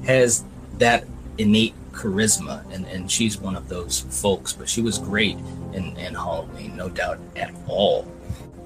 has 0.05 0.45
that 0.79 1.05
innate 1.39 1.75
charisma. 1.93 2.63
And, 2.73 2.87
and 2.87 3.11
she's 3.11 3.39
one 3.39 3.57
of 3.57 3.69
those 3.69 4.01
folks 4.23 4.53
but 4.53 4.69
she 4.69 4.83
was 4.83 4.99
great 4.99 5.37
in, 5.73 5.97
in 5.97 6.15
halloween 6.15 6.77
no 6.77 6.89
doubt 6.89 7.19
at 7.37 7.55
all. 7.67 8.11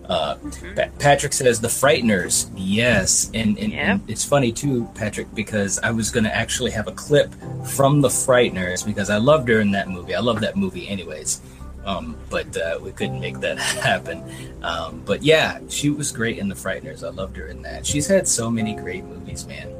Uh, 0.08 0.34
pa- 0.74 0.88
Patrick 0.98 1.32
says 1.32 1.60
the 1.60 1.68
Frighteners, 1.68 2.50
yes, 2.56 3.30
and, 3.32 3.56
and, 3.60 3.72
and, 3.72 4.02
it's 4.10 4.24
funny 4.24 4.50
too, 4.50 4.88
Patrick, 4.96 5.32
because 5.36 5.78
I 5.84 5.92
was 5.92 6.10
going 6.10 6.24
to 6.24 6.34
actually 6.34 6.72
have 6.72 6.88
a 6.88 6.92
clip 6.92 7.32
from 7.64 8.00
the 8.00 8.08
Frighteners 8.08 8.84
because 8.84 9.08
I 9.08 9.18
loved 9.18 9.48
her 9.48 9.60
in 9.60 9.70
that 9.70 9.88
movie. 9.88 10.16
I 10.16 10.18
love 10.18 10.40
that 10.40 10.56
movie, 10.56 10.88
anyways 10.88 11.40
um, 11.84 12.16
but 12.28 12.56
uh, 12.56 12.78
we 12.80 12.92
couldn't 12.92 13.20
make 13.20 13.40
that 13.40 13.58
happen. 13.82 14.22
Um, 14.62 15.02
but 15.04 15.22
yeah, 15.22 15.60
she 15.68 15.90
was 15.90 16.12
great 16.12 16.38
in 16.38 16.48
The 16.48 16.54
Frighteners. 16.54 17.04
I 17.04 17.10
loved 17.10 17.36
her 17.36 17.46
in 17.46 17.62
that. 17.62 17.86
She's 17.86 18.06
had 18.06 18.28
so 18.28 18.50
many 18.50 18.74
great 18.74 19.04
movies, 19.04 19.46
man. 19.46 19.74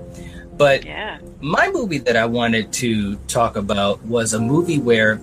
But 0.56 0.84
yeah. 0.84 1.18
my 1.40 1.70
movie 1.70 1.98
that 1.98 2.16
I 2.16 2.26
wanted 2.26 2.72
to 2.74 3.16
talk 3.28 3.56
about 3.56 4.02
was 4.04 4.34
a 4.34 4.40
movie 4.40 4.78
where 4.78 5.20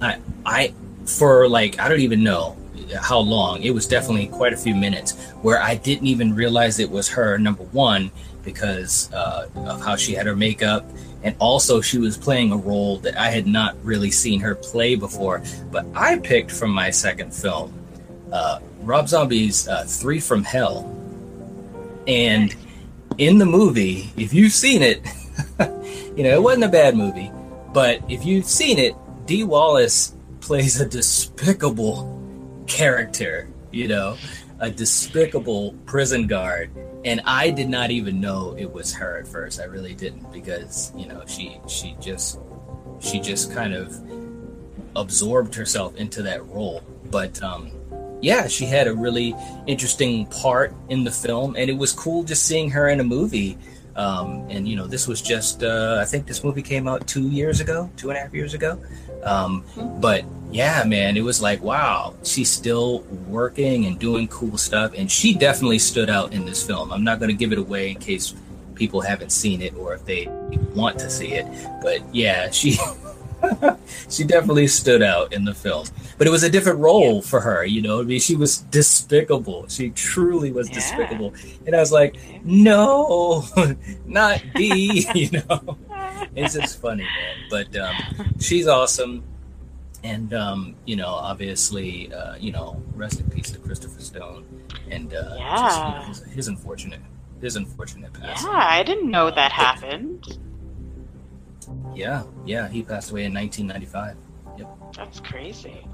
I, 0.00 0.18
I, 0.46 0.74
for 1.04 1.48
like, 1.48 1.80
I 1.80 1.88
don't 1.88 2.00
even 2.00 2.22
know, 2.22 2.56
how 3.00 3.18
long. 3.18 3.62
It 3.62 3.70
was 3.70 3.86
definitely 3.86 4.26
quite 4.26 4.52
a 4.52 4.56
few 4.56 4.74
minutes 4.74 5.12
where 5.42 5.60
I 5.60 5.76
didn't 5.76 6.06
even 6.06 6.34
realize 6.34 6.78
it 6.78 6.90
was 6.90 7.08
her. 7.08 7.38
Number 7.38 7.64
one, 7.64 8.10
because 8.44 9.12
uh, 9.12 9.48
of 9.54 9.82
how 9.82 9.96
she 9.96 10.14
had 10.14 10.26
her 10.26 10.36
makeup, 10.36 10.84
and 11.22 11.36
also 11.38 11.80
she 11.80 11.98
was 11.98 12.16
playing 12.16 12.52
a 12.52 12.56
role 12.56 12.98
that 12.98 13.16
I 13.16 13.30
had 13.30 13.46
not 13.46 13.76
really 13.84 14.10
seen 14.10 14.40
her 14.40 14.54
play 14.54 14.94
before. 14.94 15.42
But 15.70 15.86
I 15.94 16.18
picked 16.18 16.50
from 16.50 16.70
my 16.70 16.90
second 16.90 17.32
film, 17.32 17.72
uh, 18.32 18.60
Rob 18.80 19.08
Zombie's 19.08 19.68
uh, 19.68 19.84
Three 19.84 20.20
from 20.20 20.44
Hell, 20.44 20.90
and 22.06 22.54
in 23.18 23.38
the 23.38 23.46
movie, 23.46 24.10
if 24.16 24.32
you've 24.32 24.52
seen 24.52 24.82
it, 24.82 25.02
you 26.16 26.24
know 26.24 26.30
it 26.30 26.42
wasn't 26.42 26.64
a 26.64 26.68
bad 26.68 26.96
movie, 26.96 27.30
but 27.72 28.00
if 28.08 28.24
you've 28.24 28.46
seen 28.46 28.78
it, 28.78 28.94
Dee 29.26 29.44
Wallace 29.44 30.14
plays 30.40 30.80
a 30.80 30.88
despicable 30.88 32.20
character, 32.66 33.48
you 33.70 33.88
know, 33.88 34.16
a 34.62 34.70
despicable 34.70 35.74
prison 35.86 36.28
guard. 36.28 36.70
And 37.04 37.20
I 37.24 37.50
did 37.50 37.68
not 37.68 37.90
even 37.90 38.20
know 38.20 38.54
it 38.56 38.72
was 38.72 38.94
her 38.94 39.18
at 39.18 39.26
first. 39.26 39.60
I 39.60 39.64
really 39.64 39.92
didn't 39.92 40.32
because, 40.32 40.92
you 40.96 41.06
know, 41.06 41.24
she 41.26 41.58
she 41.68 41.96
just 42.00 42.38
she 43.00 43.20
just 43.20 43.52
kind 43.52 43.74
of 43.74 44.00
absorbed 44.94 45.54
herself 45.54 45.96
into 45.96 46.22
that 46.22 46.46
role. 46.46 46.80
But 47.10 47.42
um 47.42 47.72
yeah, 48.20 48.46
she 48.46 48.64
had 48.64 48.86
a 48.86 48.94
really 48.94 49.34
interesting 49.66 50.26
part 50.26 50.72
in 50.88 51.02
the 51.02 51.10
film 51.10 51.56
and 51.58 51.68
it 51.68 51.76
was 51.76 51.92
cool 51.92 52.22
just 52.22 52.46
seeing 52.46 52.70
her 52.70 52.88
in 52.88 53.00
a 53.00 53.04
movie. 53.04 53.58
Um, 53.96 54.46
and 54.48 54.66
you 54.66 54.76
know, 54.76 54.86
this 54.86 55.08
was 55.08 55.20
just 55.20 55.64
uh, 55.64 55.98
I 56.00 56.04
think 56.06 56.26
this 56.26 56.42
movie 56.44 56.62
came 56.62 56.88
out 56.88 57.06
two 57.06 57.28
years 57.28 57.60
ago, 57.60 57.90
two 57.96 58.08
and 58.08 58.16
a 58.16 58.22
half 58.22 58.32
years 58.32 58.54
ago. 58.54 58.80
Um, 59.22 59.64
but 60.00 60.24
yeah, 60.50 60.84
man, 60.84 61.16
it 61.16 61.22
was 61.22 61.40
like, 61.40 61.62
wow, 61.62 62.14
she's 62.22 62.50
still 62.50 63.00
working 63.28 63.86
and 63.86 63.98
doing 63.98 64.28
cool 64.28 64.58
stuff. 64.58 64.92
And 64.96 65.10
she 65.10 65.34
definitely 65.34 65.78
stood 65.78 66.10
out 66.10 66.32
in 66.32 66.44
this 66.44 66.64
film. 66.64 66.92
I'm 66.92 67.04
not 67.04 67.18
going 67.18 67.30
to 67.30 67.36
give 67.36 67.52
it 67.52 67.58
away 67.58 67.90
in 67.90 67.98
case 67.98 68.34
people 68.74 69.00
haven't 69.00 69.30
seen 69.30 69.62
it 69.62 69.74
or 69.76 69.94
if 69.94 70.04
they 70.04 70.26
want 70.74 70.98
to 70.98 71.10
see 71.10 71.32
it. 71.32 71.46
But 71.82 72.02
yeah, 72.14 72.50
she. 72.50 72.76
she 74.08 74.24
definitely 74.24 74.66
stood 74.66 75.02
out 75.02 75.32
in 75.32 75.44
the 75.44 75.54
film, 75.54 75.86
but 76.18 76.26
it 76.26 76.30
was 76.30 76.42
a 76.42 76.50
different 76.50 76.78
role 76.78 77.16
yeah. 77.16 77.20
for 77.22 77.40
her. 77.40 77.64
You 77.64 77.82
know, 77.82 78.00
I 78.00 78.04
mean, 78.04 78.20
she 78.20 78.36
was 78.36 78.58
despicable. 78.58 79.66
She 79.68 79.90
truly 79.90 80.52
was 80.52 80.68
yeah. 80.68 80.74
despicable, 80.74 81.34
and 81.66 81.74
I 81.74 81.80
was 81.80 81.92
like, 81.92 82.16
"No, 82.44 83.44
not 84.06 84.42
Dee." 84.54 85.08
you 85.14 85.30
know, 85.30 85.76
it's 86.34 86.54
just 86.54 86.80
funny, 86.80 87.04
man. 87.04 87.36
But 87.50 87.76
um, 87.76 88.34
she's 88.40 88.66
awesome, 88.66 89.24
and 90.02 90.32
um, 90.34 90.74
you 90.84 90.96
know, 90.96 91.08
obviously, 91.08 92.12
uh, 92.12 92.36
you 92.36 92.52
know, 92.52 92.82
rest 92.94 93.20
in 93.20 93.30
peace 93.30 93.50
to 93.50 93.58
Christopher 93.58 94.00
Stone, 94.00 94.46
and 94.90 95.12
uh, 95.14 95.34
yeah, 95.36 95.56
just, 95.56 95.78
you 95.78 95.84
know, 95.84 96.02
his, 96.02 96.22
his, 96.34 96.48
unfortunate, 96.48 97.00
his 97.40 97.56
unfortunate 97.56 98.12
passing. 98.12 98.50
Yeah, 98.50 98.56
I 98.56 98.82
didn't 98.82 99.10
know 99.10 99.30
that 99.30 99.52
happened. 99.52 100.38
Yeah, 101.94 102.24
yeah, 102.44 102.68
he 102.68 102.82
passed 102.82 103.10
away 103.10 103.24
in 103.24 103.34
1995. 103.34 104.16
Yep. 104.58 104.68
That's 104.96 105.20
crazy. 105.20 105.86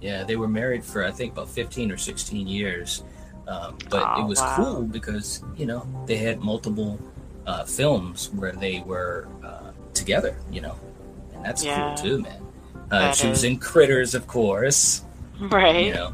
Yeah, 0.00 0.24
they 0.24 0.36
were 0.36 0.48
married 0.48 0.84
for 0.84 1.04
I 1.04 1.10
think 1.10 1.32
about 1.32 1.48
15 1.48 1.90
or 1.90 1.96
16 1.96 2.46
years. 2.46 3.02
Um, 3.48 3.78
but 3.90 4.02
oh, 4.04 4.22
it 4.22 4.26
was 4.26 4.40
wow. 4.40 4.56
cool 4.56 4.82
because 4.82 5.42
you 5.56 5.66
know 5.66 5.86
they 6.06 6.16
had 6.16 6.40
multiple 6.40 6.98
uh, 7.46 7.64
films 7.64 8.30
where 8.34 8.52
they 8.52 8.80
were 8.80 9.28
uh, 9.44 9.70
together, 9.94 10.36
you 10.50 10.60
know, 10.60 10.76
and 11.34 11.44
that's 11.44 11.64
yeah. 11.64 11.94
cool 11.96 12.04
too, 12.04 12.22
man. 12.22 12.42
Uh, 12.90 13.12
she 13.12 13.28
was 13.28 13.44
in 13.44 13.58
Critters, 13.58 14.14
of 14.14 14.26
course, 14.26 15.04
right? 15.40 15.86
You 15.86 15.94
know, 15.94 16.12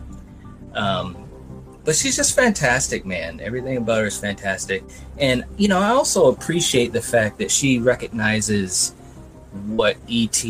um, 0.75 1.29
but 1.85 1.97
she's 1.97 2.16
just 2.16 2.35
fantastic, 2.35 3.05
man. 3.05 3.40
Everything 3.40 3.77
about 3.77 4.01
her 4.01 4.07
is 4.07 4.18
fantastic, 4.18 4.85
and 5.18 5.45
you 5.57 5.68
know, 5.68 5.79
I 5.79 5.88
also 5.88 6.31
appreciate 6.31 6.92
the 6.92 7.03
fact 7.03 7.38
that 7.38 7.51
she 7.51 7.79
recognizes 7.79 8.95
what 9.66 9.97
ET 10.11 10.45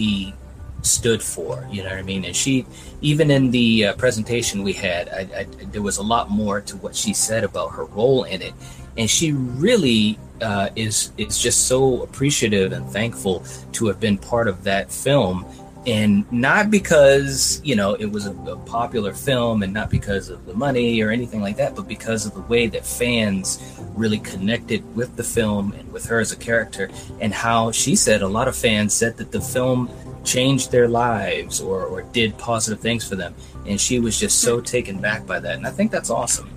stood 0.82 1.22
for. 1.22 1.66
You 1.70 1.82
know 1.82 1.90
what 1.90 1.98
I 1.98 2.02
mean? 2.02 2.24
And 2.24 2.36
she, 2.36 2.66
even 3.00 3.30
in 3.30 3.50
the 3.50 3.86
uh, 3.86 3.94
presentation 3.94 4.62
we 4.62 4.72
had, 4.72 5.08
I, 5.08 5.40
I, 5.40 5.44
there 5.66 5.82
was 5.82 5.98
a 5.98 6.02
lot 6.02 6.30
more 6.30 6.60
to 6.60 6.76
what 6.76 6.94
she 6.94 7.14
said 7.14 7.44
about 7.44 7.68
her 7.72 7.84
role 7.84 8.24
in 8.24 8.42
it, 8.42 8.54
and 8.96 9.08
she 9.08 9.32
really 9.32 10.18
uh, 10.42 10.70
is 10.76 11.12
is 11.16 11.38
just 11.38 11.66
so 11.66 12.02
appreciative 12.02 12.72
and 12.72 12.88
thankful 12.88 13.44
to 13.72 13.86
have 13.86 14.00
been 14.00 14.18
part 14.18 14.48
of 14.48 14.64
that 14.64 14.92
film. 14.92 15.46
And 15.84 16.30
not 16.30 16.70
because 16.70 17.60
you 17.64 17.74
know 17.74 17.94
it 17.94 18.06
was 18.06 18.26
a, 18.26 18.32
a, 18.46 18.56
popular 18.56 19.12
film 19.12 19.64
and 19.64 19.72
not 19.72 19.90
because 19.90 20.28
of 20.28 20.46
the 20.46 20.54
money 20.54 21.00
or 21.02 21.10
anything 21.10 21.40
like 21.40 21.56
that 21.56 21.74
but 21.74 21.88
because 21.88 22.24
of 22.24 22.34
the 22.34 22.40
way 22.42 22.68
that 22.68 22.86
fans 22.86 23.60
really 23.96 24.20
connected 24.20 24.80
with 24.94 25.16
the 25.16 25.24
film 25.24 25.72
and 25.72 25.92
with 25.92 26.06
her 26.06 26.20
as 26.20 26.30
a 26.30 26.36
character 26.36 26.88
and 27.20 27.34
how 27.34 27.72
she 27.72 27.96
said 27.96 28.22
a 28.22 28.28
lot 28.28 28.46
of 28.46 28.54
fans 28.54 28.94
said 28.94 29.16
that 29.16 29.32
the 29.32 29.40
film 29.40 29.90
changed 30.22 30.70
their 30.70 30.86
lives 30.86 31.60
or, 31.60 31.84
or 31.84 32.02
did 32.02 32.38
positive 32.38 32.78
things 32.78 33.06
for 33.08 33.16
them. 33.16 33.34
And 33.66 33.80
she 33.80 33.98
was 33.98 34.20
just 34.20 34.40
so 34.40 34.60
taken 34.60 35.00
back 35.00 35.26
by 35.26 35.40
that. 35.40 35.56
And 35.56 35.66
i 35.66 35.70
think 35.70 35.90
that's 35.90 36.10
awesome. 36.10 36.48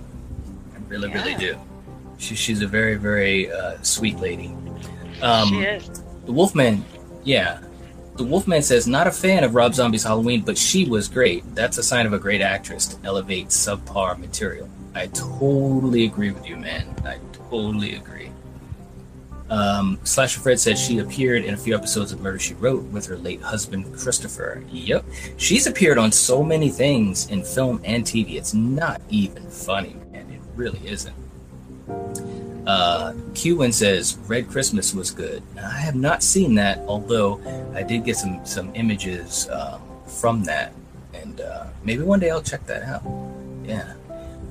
I 0.72 0.78
really 0.88 1.08
yeah. 1.08 1.14
really 1.14 1.34
do 1.34 1.58
she, 2.18 2.34
she's 2.34 2.62
a 2.62 2.66
very, 2.66 2.96
very 2.96 3.50
uh, 3.50 3.76
sweet 3.82 4.18
lady. 4.18 4.54
Um, 5.22 5.48
she 5.48 5.60
is. 5.60 6.02
The 6.24 6.32
Wolfman, 6.32 6.84
yeah. 7.24 7.60
The 8.16 8.24
Wolfman 8.24 8.62
says, 8.62 8.86
not 8.86 9.06
a 9.06 9.12
fan 9.12 9.44
of 9.44 9.54
Rob 9.54 9.74
Zombie's 9.74 10.04
Halloween, 10.04 10.42
but 10.42 10.56
she 10.56 10.88
was 10.88 11.06
great. 11.08 11.42
That's 11.54 11.78
a 11.78 11.82
sign 11.82 12.06
of 12.06 12.12
a 12.12 12.18
great 12.18 12.40
actress 12.40 12.86
to 12.86 12.96
elevate 13.04 13.48
subpar 13.48 14.18
material. 14.18 14.68
I 14.94 15.08
totally 15.08 16.04
agree 16.04 16.30
with 16.30 16.48
you, 16.48 16.56
man. 16.56 16.86
I 17.04 17.18
totally 17.50 17.96
agree. 17.96 18.30
Um, 19.48 19.98
Slasher 20.02 20.40
Fred 20.40 20.58
said 20.58 20.76
she 20.76 20.98
appeared 20.98 21.44
in 21.44 21.54
a 21.54 21.56
few 21.56 21.74
episodes 21.74 22.10
of 22.10 22.20
Murder 22.20 22.38
She 22.38 22.54
Wrote 22.54 22.82
with 22.84 23.06
her 23.06 23.16
late 23.16 23.40
husband 23.40 23.96
Christopher. 23.96 24.64
Yep, 24.70 25.04
she's 25.36 25.66
appeared 25.66 25.98
on 25.98 26.10
so 26.10 26.42
many 26.42 26.68
things 26.68 27.28
in 27.30 27.44
film 27.44 27.80
and 27.84 28.04
TV. 28.04 28.34
It's 28.36 28.54
not 28.54 29.00
even 29.08 29.48
funny, 29.48 29.96
and 30.12 30.30
it 30.32 30.40
really 30.56 30.80
isn't. 30.84 31.14
Uh, 31.88 33.12
Qwin 33.32 33.72
says 33.72 34.18
Red 34.26 34.48
Christmas 34.48 34.92
was 34.92 35.10
good. 35.12 35.42
I 35.56 35.78
have 35.78 35.94
not 35.94 36.22
seen 36.22 36.56
that, 36.56 36.78
although 36.88 37.40
I 37.74 37.82
did 37.82 38.04
get 38.04 38.16
some 38.16 38.44
some 38.44 38.74
images 38.74 39.48
um, 39.50 39.80
from 40.06 40.42
that, 40.44 40.72
and 41.14 41.40
uh, 41.40 41.66
maybe 41.84 42.02
one 42.02 42.18
day 42.18 42.30
I'll 42.30 42.42
check 42.42 42.66
that 42.66 42.82
out. 42.82 43.02
Yeah. 43.64 43.94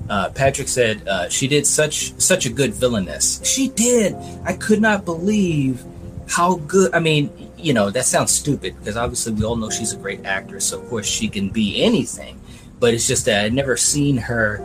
Uh, 0.10 0.30
Patrick 0.30 0.67
said 0.67 1.06
uh, 1.08 1.28
she 1.30 1.48
did 1.48 1.67
such 1.67 2.13
such 2.19 2.45
a 2.45 2.50
good 2.50 2.74
villainess. 2.74 3.41
She 3.43 3.69
did. 3.69 4.15
I 4.45 4.54
could 4.54 4.80
not 4.80 5.04
believe 5.04 5.84
how 6.30 6.56
good. 6.56 6.93
I 6.93 7.00
mean, 7.00 7.52
you 7.58 7.74
know, 7.74 7.89
that 7.89 8.06
sounds 8.06 8.32
stupid 8.32 8.78
because 8.80 8.95
obviously 8.95 9.34
we 9.34 9.43
all 9.43 9.58
know 9.58 9.69
she's 9.69 9.91
a 9.91 9.98
great 9.98 10.26
actress. 10.26 10.65
So 10.65 10.80
of 10.80 10.88
course 10.88 11.06
she 11.06 11.28
can 11.28 11.50
be 11.50 11.84
anything, 11.84 12.39
but 12.80 12.93
it's 12.93 13.08
just 13.08 13.26
that 13.26 13.43
I'd 13.43 13.54
never 13.54 13.76
seen 13.76 14.15
her 14.17 14.62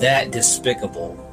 that 0.00 0.32
despicable 0.32 1.23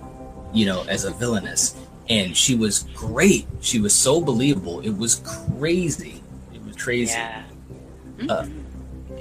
you 0.53 0.65
know, 0.65 0.83
as 0.87 1.05
a 1.05 1.11
villainess. 1.11 1.75
And 2.09 2.35
she 2.35 2.55
was 2.55 2.83
great. 2.95 3.47
She 3.61 3.79
was 3.79 3.93
so 3.93 4.21
believable. 4.21 4.81
It 4.81 4.97
was 4.97 5.21
crazy. 5.57 6.21
It 6.53 6.63
was 6.63 6.75
crazy. 6.75 7.13
Yeah. 7.13 7.43
Uh, 8.27 8.47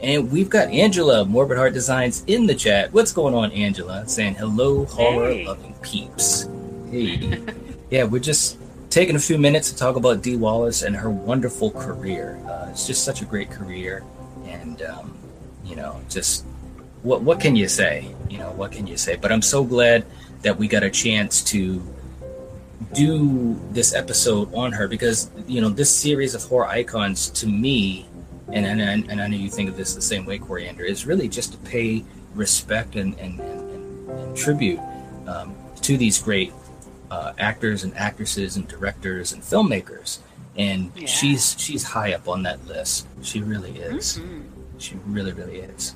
and 0.03 0.33
we've 0.33 0.49
got 0.49 0.69
Angela, 0.69 1.25
Morbid 1.25 1.59
Heart 1.59 1.75
Designs, 1.75 2.25
in 2.27 2.47
the 2.47 2.55
chat. 2.55 2.93
What's 2.93 3.13
going 3.13 3.35
on, 3.35 3.53
Angela? 3.53 4.09
Saying 4.09 4.35
hello, 4.35 4.87
horror 4.87 5.35
loving 5.45 5.75
peeps. 5.83 6.49
Hey. 6.91 7.39
yeah, 7.91 8.05
we're 8.05 8.19
just 8.19 8.59
taking 8.89 9.15
a 9.15 9.21
few 9.21 9.39
minutes 9.39 9.71
to 9.71 9.77
talk 9.77 9.97
about 9.97 10.23
Dee 10.23 10.37
Wallace 10.37 10.83
and 10.83 10.97
her 10.97 11.11
wonderful 11.11 11.71
career. 11.71 12.41
Uh, 12.49 12.69
it's 12.71 12.87
just 12.87 13.05
such 13.05 13.21
a 13.21 13.25
great 13.25 13.51
career. 13.51 14.03
And, 14.47 14.83
um, 14.83 15.17
you 15.65 15.77
know, 15.77 16.01
just 16.09 16.45
what, 17.03 17.23
what 17.23 17.39
can 17.39 17.55
you 17.55 17.69
say? 17.69 18.15
You 18.29 18.39
know, 18.39 18.51
what 18.53 18.73
can 18.73 18.87
you 18.87 18.97
say? 18.97 19.17
But 19.17 19.33
I'm 19.33 19.43
so 19.43 19.63
glad 19.65 20.05
that 20.43 20.57
we 20.57 20.69
got 20.69 20.83
a 20.83 20.91
chance 20.91 21.43
to 21.45 21.83
do 22.95 23.61
this 23.71 23.95
episode 23.95 24.53
on 24.55 24.73
her 24.73 24.89
because 24.89 25.31
you 25.47 25.61
know 25.61 25.69
this 25.69 25.95
series 25.95 26.35
of 26.35 26.43
horror 26.43 26.67
icons 26.67 27.29
to 27.31 27.47
me 27.47 28.07
and 28.53 28.67
and, 28.67 29.11
and 29.11 29.21
I 29.21 29.27
know 29.29 29.37
you 29.37 29.51
think 29.51 29.69
of 29.69 29.77
this 29.77 29.95
the 29.95 30.03
same 30.03 30.25
way 30.25 30.39
Coriander 30.39 30.85
is 30.85 31.07
really 31.07 31.29
just 31.29 31.53
to 31.53 31.59
pay 31.59 32.05
respect 32.35 32.97
and 32.97 33.19
and, 33.19 33.39
and, 33.39 34.11
and 34.11 34.37
tribute 34.37 34.81
um, 35.27 35.55
to 35.83 35.97
these 35.97 36.21
great 36.21 36.53
uh, 37.11 37.33
actors 37.39 37.85
and 37.85 37.97
actresses 37.97 38.57
and 38.57 38.67
directors 38.67 39.33
and 39.33 39.43
filmmakers 39.43 40.19
and 40.57 40.91
yeah. 40.97 41.07
she's 41.07 41.55
she's 41.59 41.85
high 41.85 42.13
up 42.13 42.29
on 42.29 42.43
that 42.43 42.65
list 42.67 43.07
she 43.23 43.41
really 43.41 43.79
is 43.79 44.19
mm-hmm. 44.19 44.41
she 44.79 44.97
really 45.07 45.33
really 45.33 45.59
is 45.59 45.95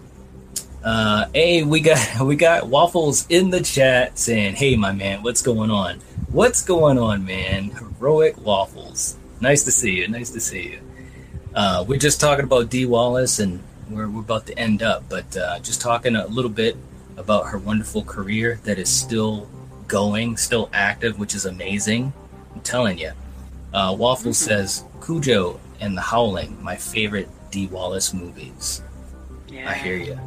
uh, 0.85 1.27
hey, 1.33 1.63
we 1.63 1.81
got 1.81 2.21
we 2.25 2.37
got 2.37 2.69
waffles 2.69 3.27
in 3.29 3.51
the 3.51 3.61
chat 3.61 4.19
saying, 4.19 4.55
"Hey, 4.55 4.77
my 4.77 4.93
man, 4.93 5.23
what's 5.23 5.43
going 5.43 5.71
on? 5.71 6.01
What's 6.31 6.63
going 6.63 6.99
on, 6.99 7.25
man? 7.25 7.71
Heroic 7.71 8.37
waffles. 8.45 9.17
Nice 9.41 9.65
to 9.65 9.71
see 9.71 9.93
you. 9.93 10.09
Nice 10.09 10.31
to 10.31 10.41
see 10.41 10.63
you. 10.63 10.81
Uh, 11.55 11.85
we're 11.87 11.99
just 11.99 12.21
talking 12.21 12.45
about 12.45 12.69
Dee 12.69 12.87
Wallace, 12.87 13.39
and 13.39 13.63
we're, 13.89 14.09
we're 14.09 14.21
about 14.21 14.47
to 14.47 14.59
end 14.59 14.83
up, 14.83 15.05
but 15.09 15.37
uh, 15.37 15.59
just 15.61 15.81
talking 15.81 16.17
a 16.17 16.27
little 16.27 16.51
bit 16.51 16.77
about 17.17 17.47
her 17.47 17.59
wonderful 17.59 18.03
career 18.03 18.59
that 18.65 18.79
is 18.79 18.89
still 18.89 19.49
going, 19.87 20.37
still 20.37 20.69
active, 20.73 21.19
which 21.19 21.35
is 21.35 21.47
amazing. 21.47 22.13
I'm 22.55 22.61
telling 22.63 22.99
you. 22.99 23.13
Uh, 23.73 23.95
Waffle 23.97 24.33
mm-hmm. 24.33 24.33
says 24.33 24.85
Cujo 25.05 25.61
and 25.81 25.97
The 25.97 26.01
Howling, 26.01 26.63
my 26.63 26.77
favorite 26.77 27.29
Dee 27.51 27.69
Wallace 27.69 28.13
movies. 28.13 28.83
Yeah. 29.49 29.71
I 29.71 29.75
hear 29.75 29.97
you. 29.97 30.19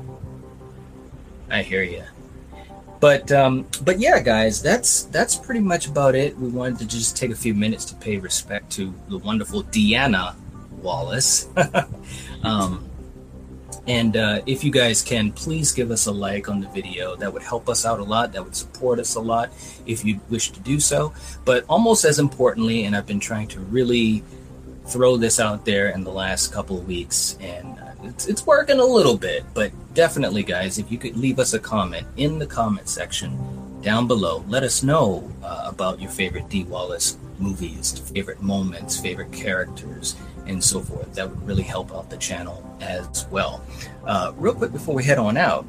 I 1.49 1.61
hear 1.63 1.83
you. 1.83 2.03
But 2.99 3.31
um, 3.31 3.67
but 3.83 3.99
yeah, 3.99 4.19
guys, 4.19 4.61
that's 4.61 5.03
that's 5.03 5.35
pretty 5.35 5.59
much 5.59 5.87
about 5.87 6.15
it. 6.15 6.37
We 6.37 6.49
wanted 6.49 6.79
to 6.79 6.87
just 6.87 7.15
take 7.15 7.31
a 7.31 7.35
few 7.35 7.53
minutes 7.53 7.85
to 7.85 7.95
pay 7.95 8.17
respect 8.17 8.71
to 8.73 8.93
the 9.07 9.19
wonderful 9.19 9.63
Deanna 9.63 10.35
Wallace. 10.81 11.47
um, 12.43 12.89
and 13.87 14.17
uh, 14.17 14.41
if 14.45 14.63
you 14.63 14.71
guys 14.71 15.01
can, 15.01 15.31
please 15.31 15.71
give 15.71 15.91
us 15.91 16.07
a 16.07 16.11
like 16.11 16.49
on 16.49 16.59
the 16.59 16.67
video. 16.69 17.15
That 17.15 17.31
would 17.31 17.43
help 17.43 17.69
us 17.69 17.85
out 17.85 17.99
a 17.99 18.03
lot. 18.03 18.33
That 18.33 18.43
would 18.43 18.55
support 18.55 18.99
us 18.99 19.15
a 19.15 19.21
lot 19.21 19.51
if 19.85 20.03
you 20.03 20.19
wish 20.29 20.51
to 20.51 20.59
do 20.59 20.79
so. 20.79 21.13
But 21.45 21.65
almost 21.69 22.03
as 22.03 22.19
importantly, 22.19 22.83
and 22.83 22.95
I've 22.95 23.05
been 23.05 23.19
trying 23.19 23.47
to 23.49 23.59
really 23.59 24.23
throw 24.87 25.17
this 25.17 25.39
out 25.39 25.65
there 25.65 25.89
in 25.89 26.03
the 26.03 26.11
last 26.11 26.51
couple 26.51 26.77
of 26.77 26.87
weeks, 26.87 27.37
and 27.39 27.79
it's, 28.07 28.27
it's 28.27 28.45
working 28.45 28.79
a 28.79 28.85
little 28.85 29.17
bit. 29.17 29.43
But 29.53 29.71
definitely, 29.93 30.43
guys, 30.43 30.77
if 30.77 30.91
you 30.91 30.97
could 30.97 31.17
leave 31.17 31.39
us 31.39 31.53
a 31.53 31.59
comment 31.59 32.07
in 32.17 32.39
the 32.39 32.47
comment 32.47 32.89
section 32.89 33.37
down 33.81 34.07
below, 34.07 34.43
let 34.47 34.63
us 34.63 34.83
know 34.83 35.29
uh, 35.43 35.65
about 35.67 36.01
your 36.01 36.11
favorite 36.11 36.49
Dee 36.49 36.63
Wallace 36.63 37.17
movies, 37.39 37.99
favorite 38.13 38.41
moments, 38.41 38.99
favorite 38.99 39.31
characters 39.31 40.15
and 40.47 40.63
so 40.63 40.81
forth. 40.81 41.13
That 41.13 41.29
would 41.29 41.45
really 41.45 41.63
help 41.63 41.93
out 41.93 42.09
the 42.09 42.17
channel 42.17 42.63
as 42.81 43.27
well. 43.29 43.63
Uh, 44.05 44.31
real 44.37 44.53
quick 44.53 44.71
before 44.71 44.95
we 44.95 45.03
head 45.03 45.17
on 45.17 45.37
out, 45.37 45.65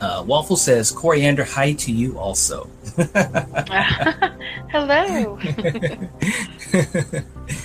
uh, 0.00 0.24
Waffle 0.26 0.56
says, 0.56 0.90
Coriander, 0.90 1.44
hi 1.44 1.72
to 1.74 1.92
you 1.92 2.18
also. 2.18 2.68
Hello. 4.70 5.38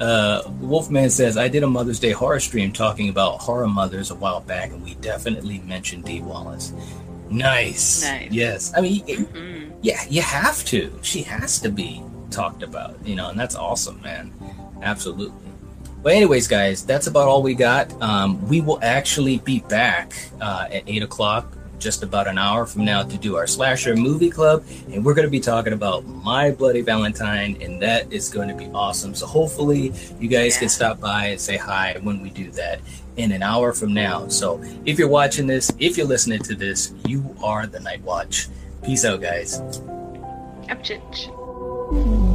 uh, 0.00 0.42
Wolfman 0.60 1.10
says, 1.10 1.36
I 1.36 1.48
did 1.48 1.62
a 1.62 1.66
Mother's 1.66 1.98
Day 1.98 2.12
horror 2.12 2.40
stream 2.40 2.72
talking 2.72 3.08
about 3.08 3.40
horror 3.40 3.68
mothers 3.68 4.10
a 4.10 4.14
while 4.14 4.40
back, 4.40 4.70
and 4.70 4.82
we 4.82 4.94
definitely 4.96 5.58
mentioned 5.60 6.04
Dee 6.04 6.20
Wallace. 6.20 6.72
Nice. 7.30 8.02
Nice. 8.02 8.30
Yes. 8.30 8.72
I 8.76 8.80
mean, 8.80 9.04
mm-hmm. 9.04 9.78
yeah, 9.82 10.02
you 10.08 10.22
have 10.22 10.64
to. 10.66 10.98
She 11.02 11.22
has 11.22 11.60
to 11.60 11.68
be 11.68 12.02
talked 12.30 12.62
about, 12.62 13.04
you 13.06 13.16
know, 13.16 13.30
and 13.30 13.38
that's 13.38 13.54
awesome, 13.54 14.00
man. 14.02 14.32
Absolutely. 14.82 15.34
But 16.02 16.12
anyways, 16.12 16.46
guys, 16.46 16.86
that's 16.86 17.08
about 17.08 17.26
all 17.26 17.42
we 17.42 17.54
got. 17.54 17.90
Um, 18.00 18.46
we 18.48 18.60
will 18.60 18.78
actually 18.82 19.38
be 19.38 19.60
back 19.60 20.12
uh, 20.40 20.68
at 20.70 20.84
eight 20.86 21.02
o'clock, 21.02 21.57
just 21.78 22.02
about 22.02 22.26
an 22.26 22.38
hour 22.38 22.66
from 22.66 22.84
now, 22.84 23.02
to 23.02 23.18
do 23.18 23.36
our 23.36 23.46
slasher 23.46 23.96
movie 23.96 24.30
club, 24.30 24.64
and 24.90 25.04
we're 25.04 25.14
going 25.14 25.26
to 25.26 25.30
be 25.30 25.40
talking 25.40 25.72
about 25.72 26.06
My 26.06 26.50
Bloody 26.50 26.80
Valentine, 26.80 27.56
and 27.60 27.80
that 27.82 28.12
is 28.12 28.28
going 28.28 28.48
to 28.48 28.54
be 28.54 28.66
awesome. 28.74 29.14
So 29.14 29.26
hopefully, 29.26 29.92
you 30.18 30.28
guys 30.28 30.54
yeah. 30.54 30.60
can 30.60 30.68
stop 30.68 31.00
by 31.00 31.26
and 31.26 31.40
say 31.40 31.56
hi 31.56 31.98
when 32.02 32.20
we 32.20 32.30
do 32.30 32.50
that 32.52 32.80
in 33.16 33.32
an 33.32 33.42
hour 33.42 33.72
from 33.72 33.92
now. 33.92 34.28
So 34.28 34.62
if 34.84 34.98
you're 34.98 35.08
watching 35.08 35.46
this, 35.46 35.70
if 35.78 35.96
you're 35.96 36.06
listening 36.06 36.40
to 36.40 36.54
this, 36.54 36.92
you 37.06 37.34
are 37.42 37.66
the 37.66 37.80
Night 37.80 38.02
Watch. 38.02 38.48
Peace 38.84 39.04
out, 39.04 39.20
guys. 39.20 39.60
Upchich. 40.68 42.27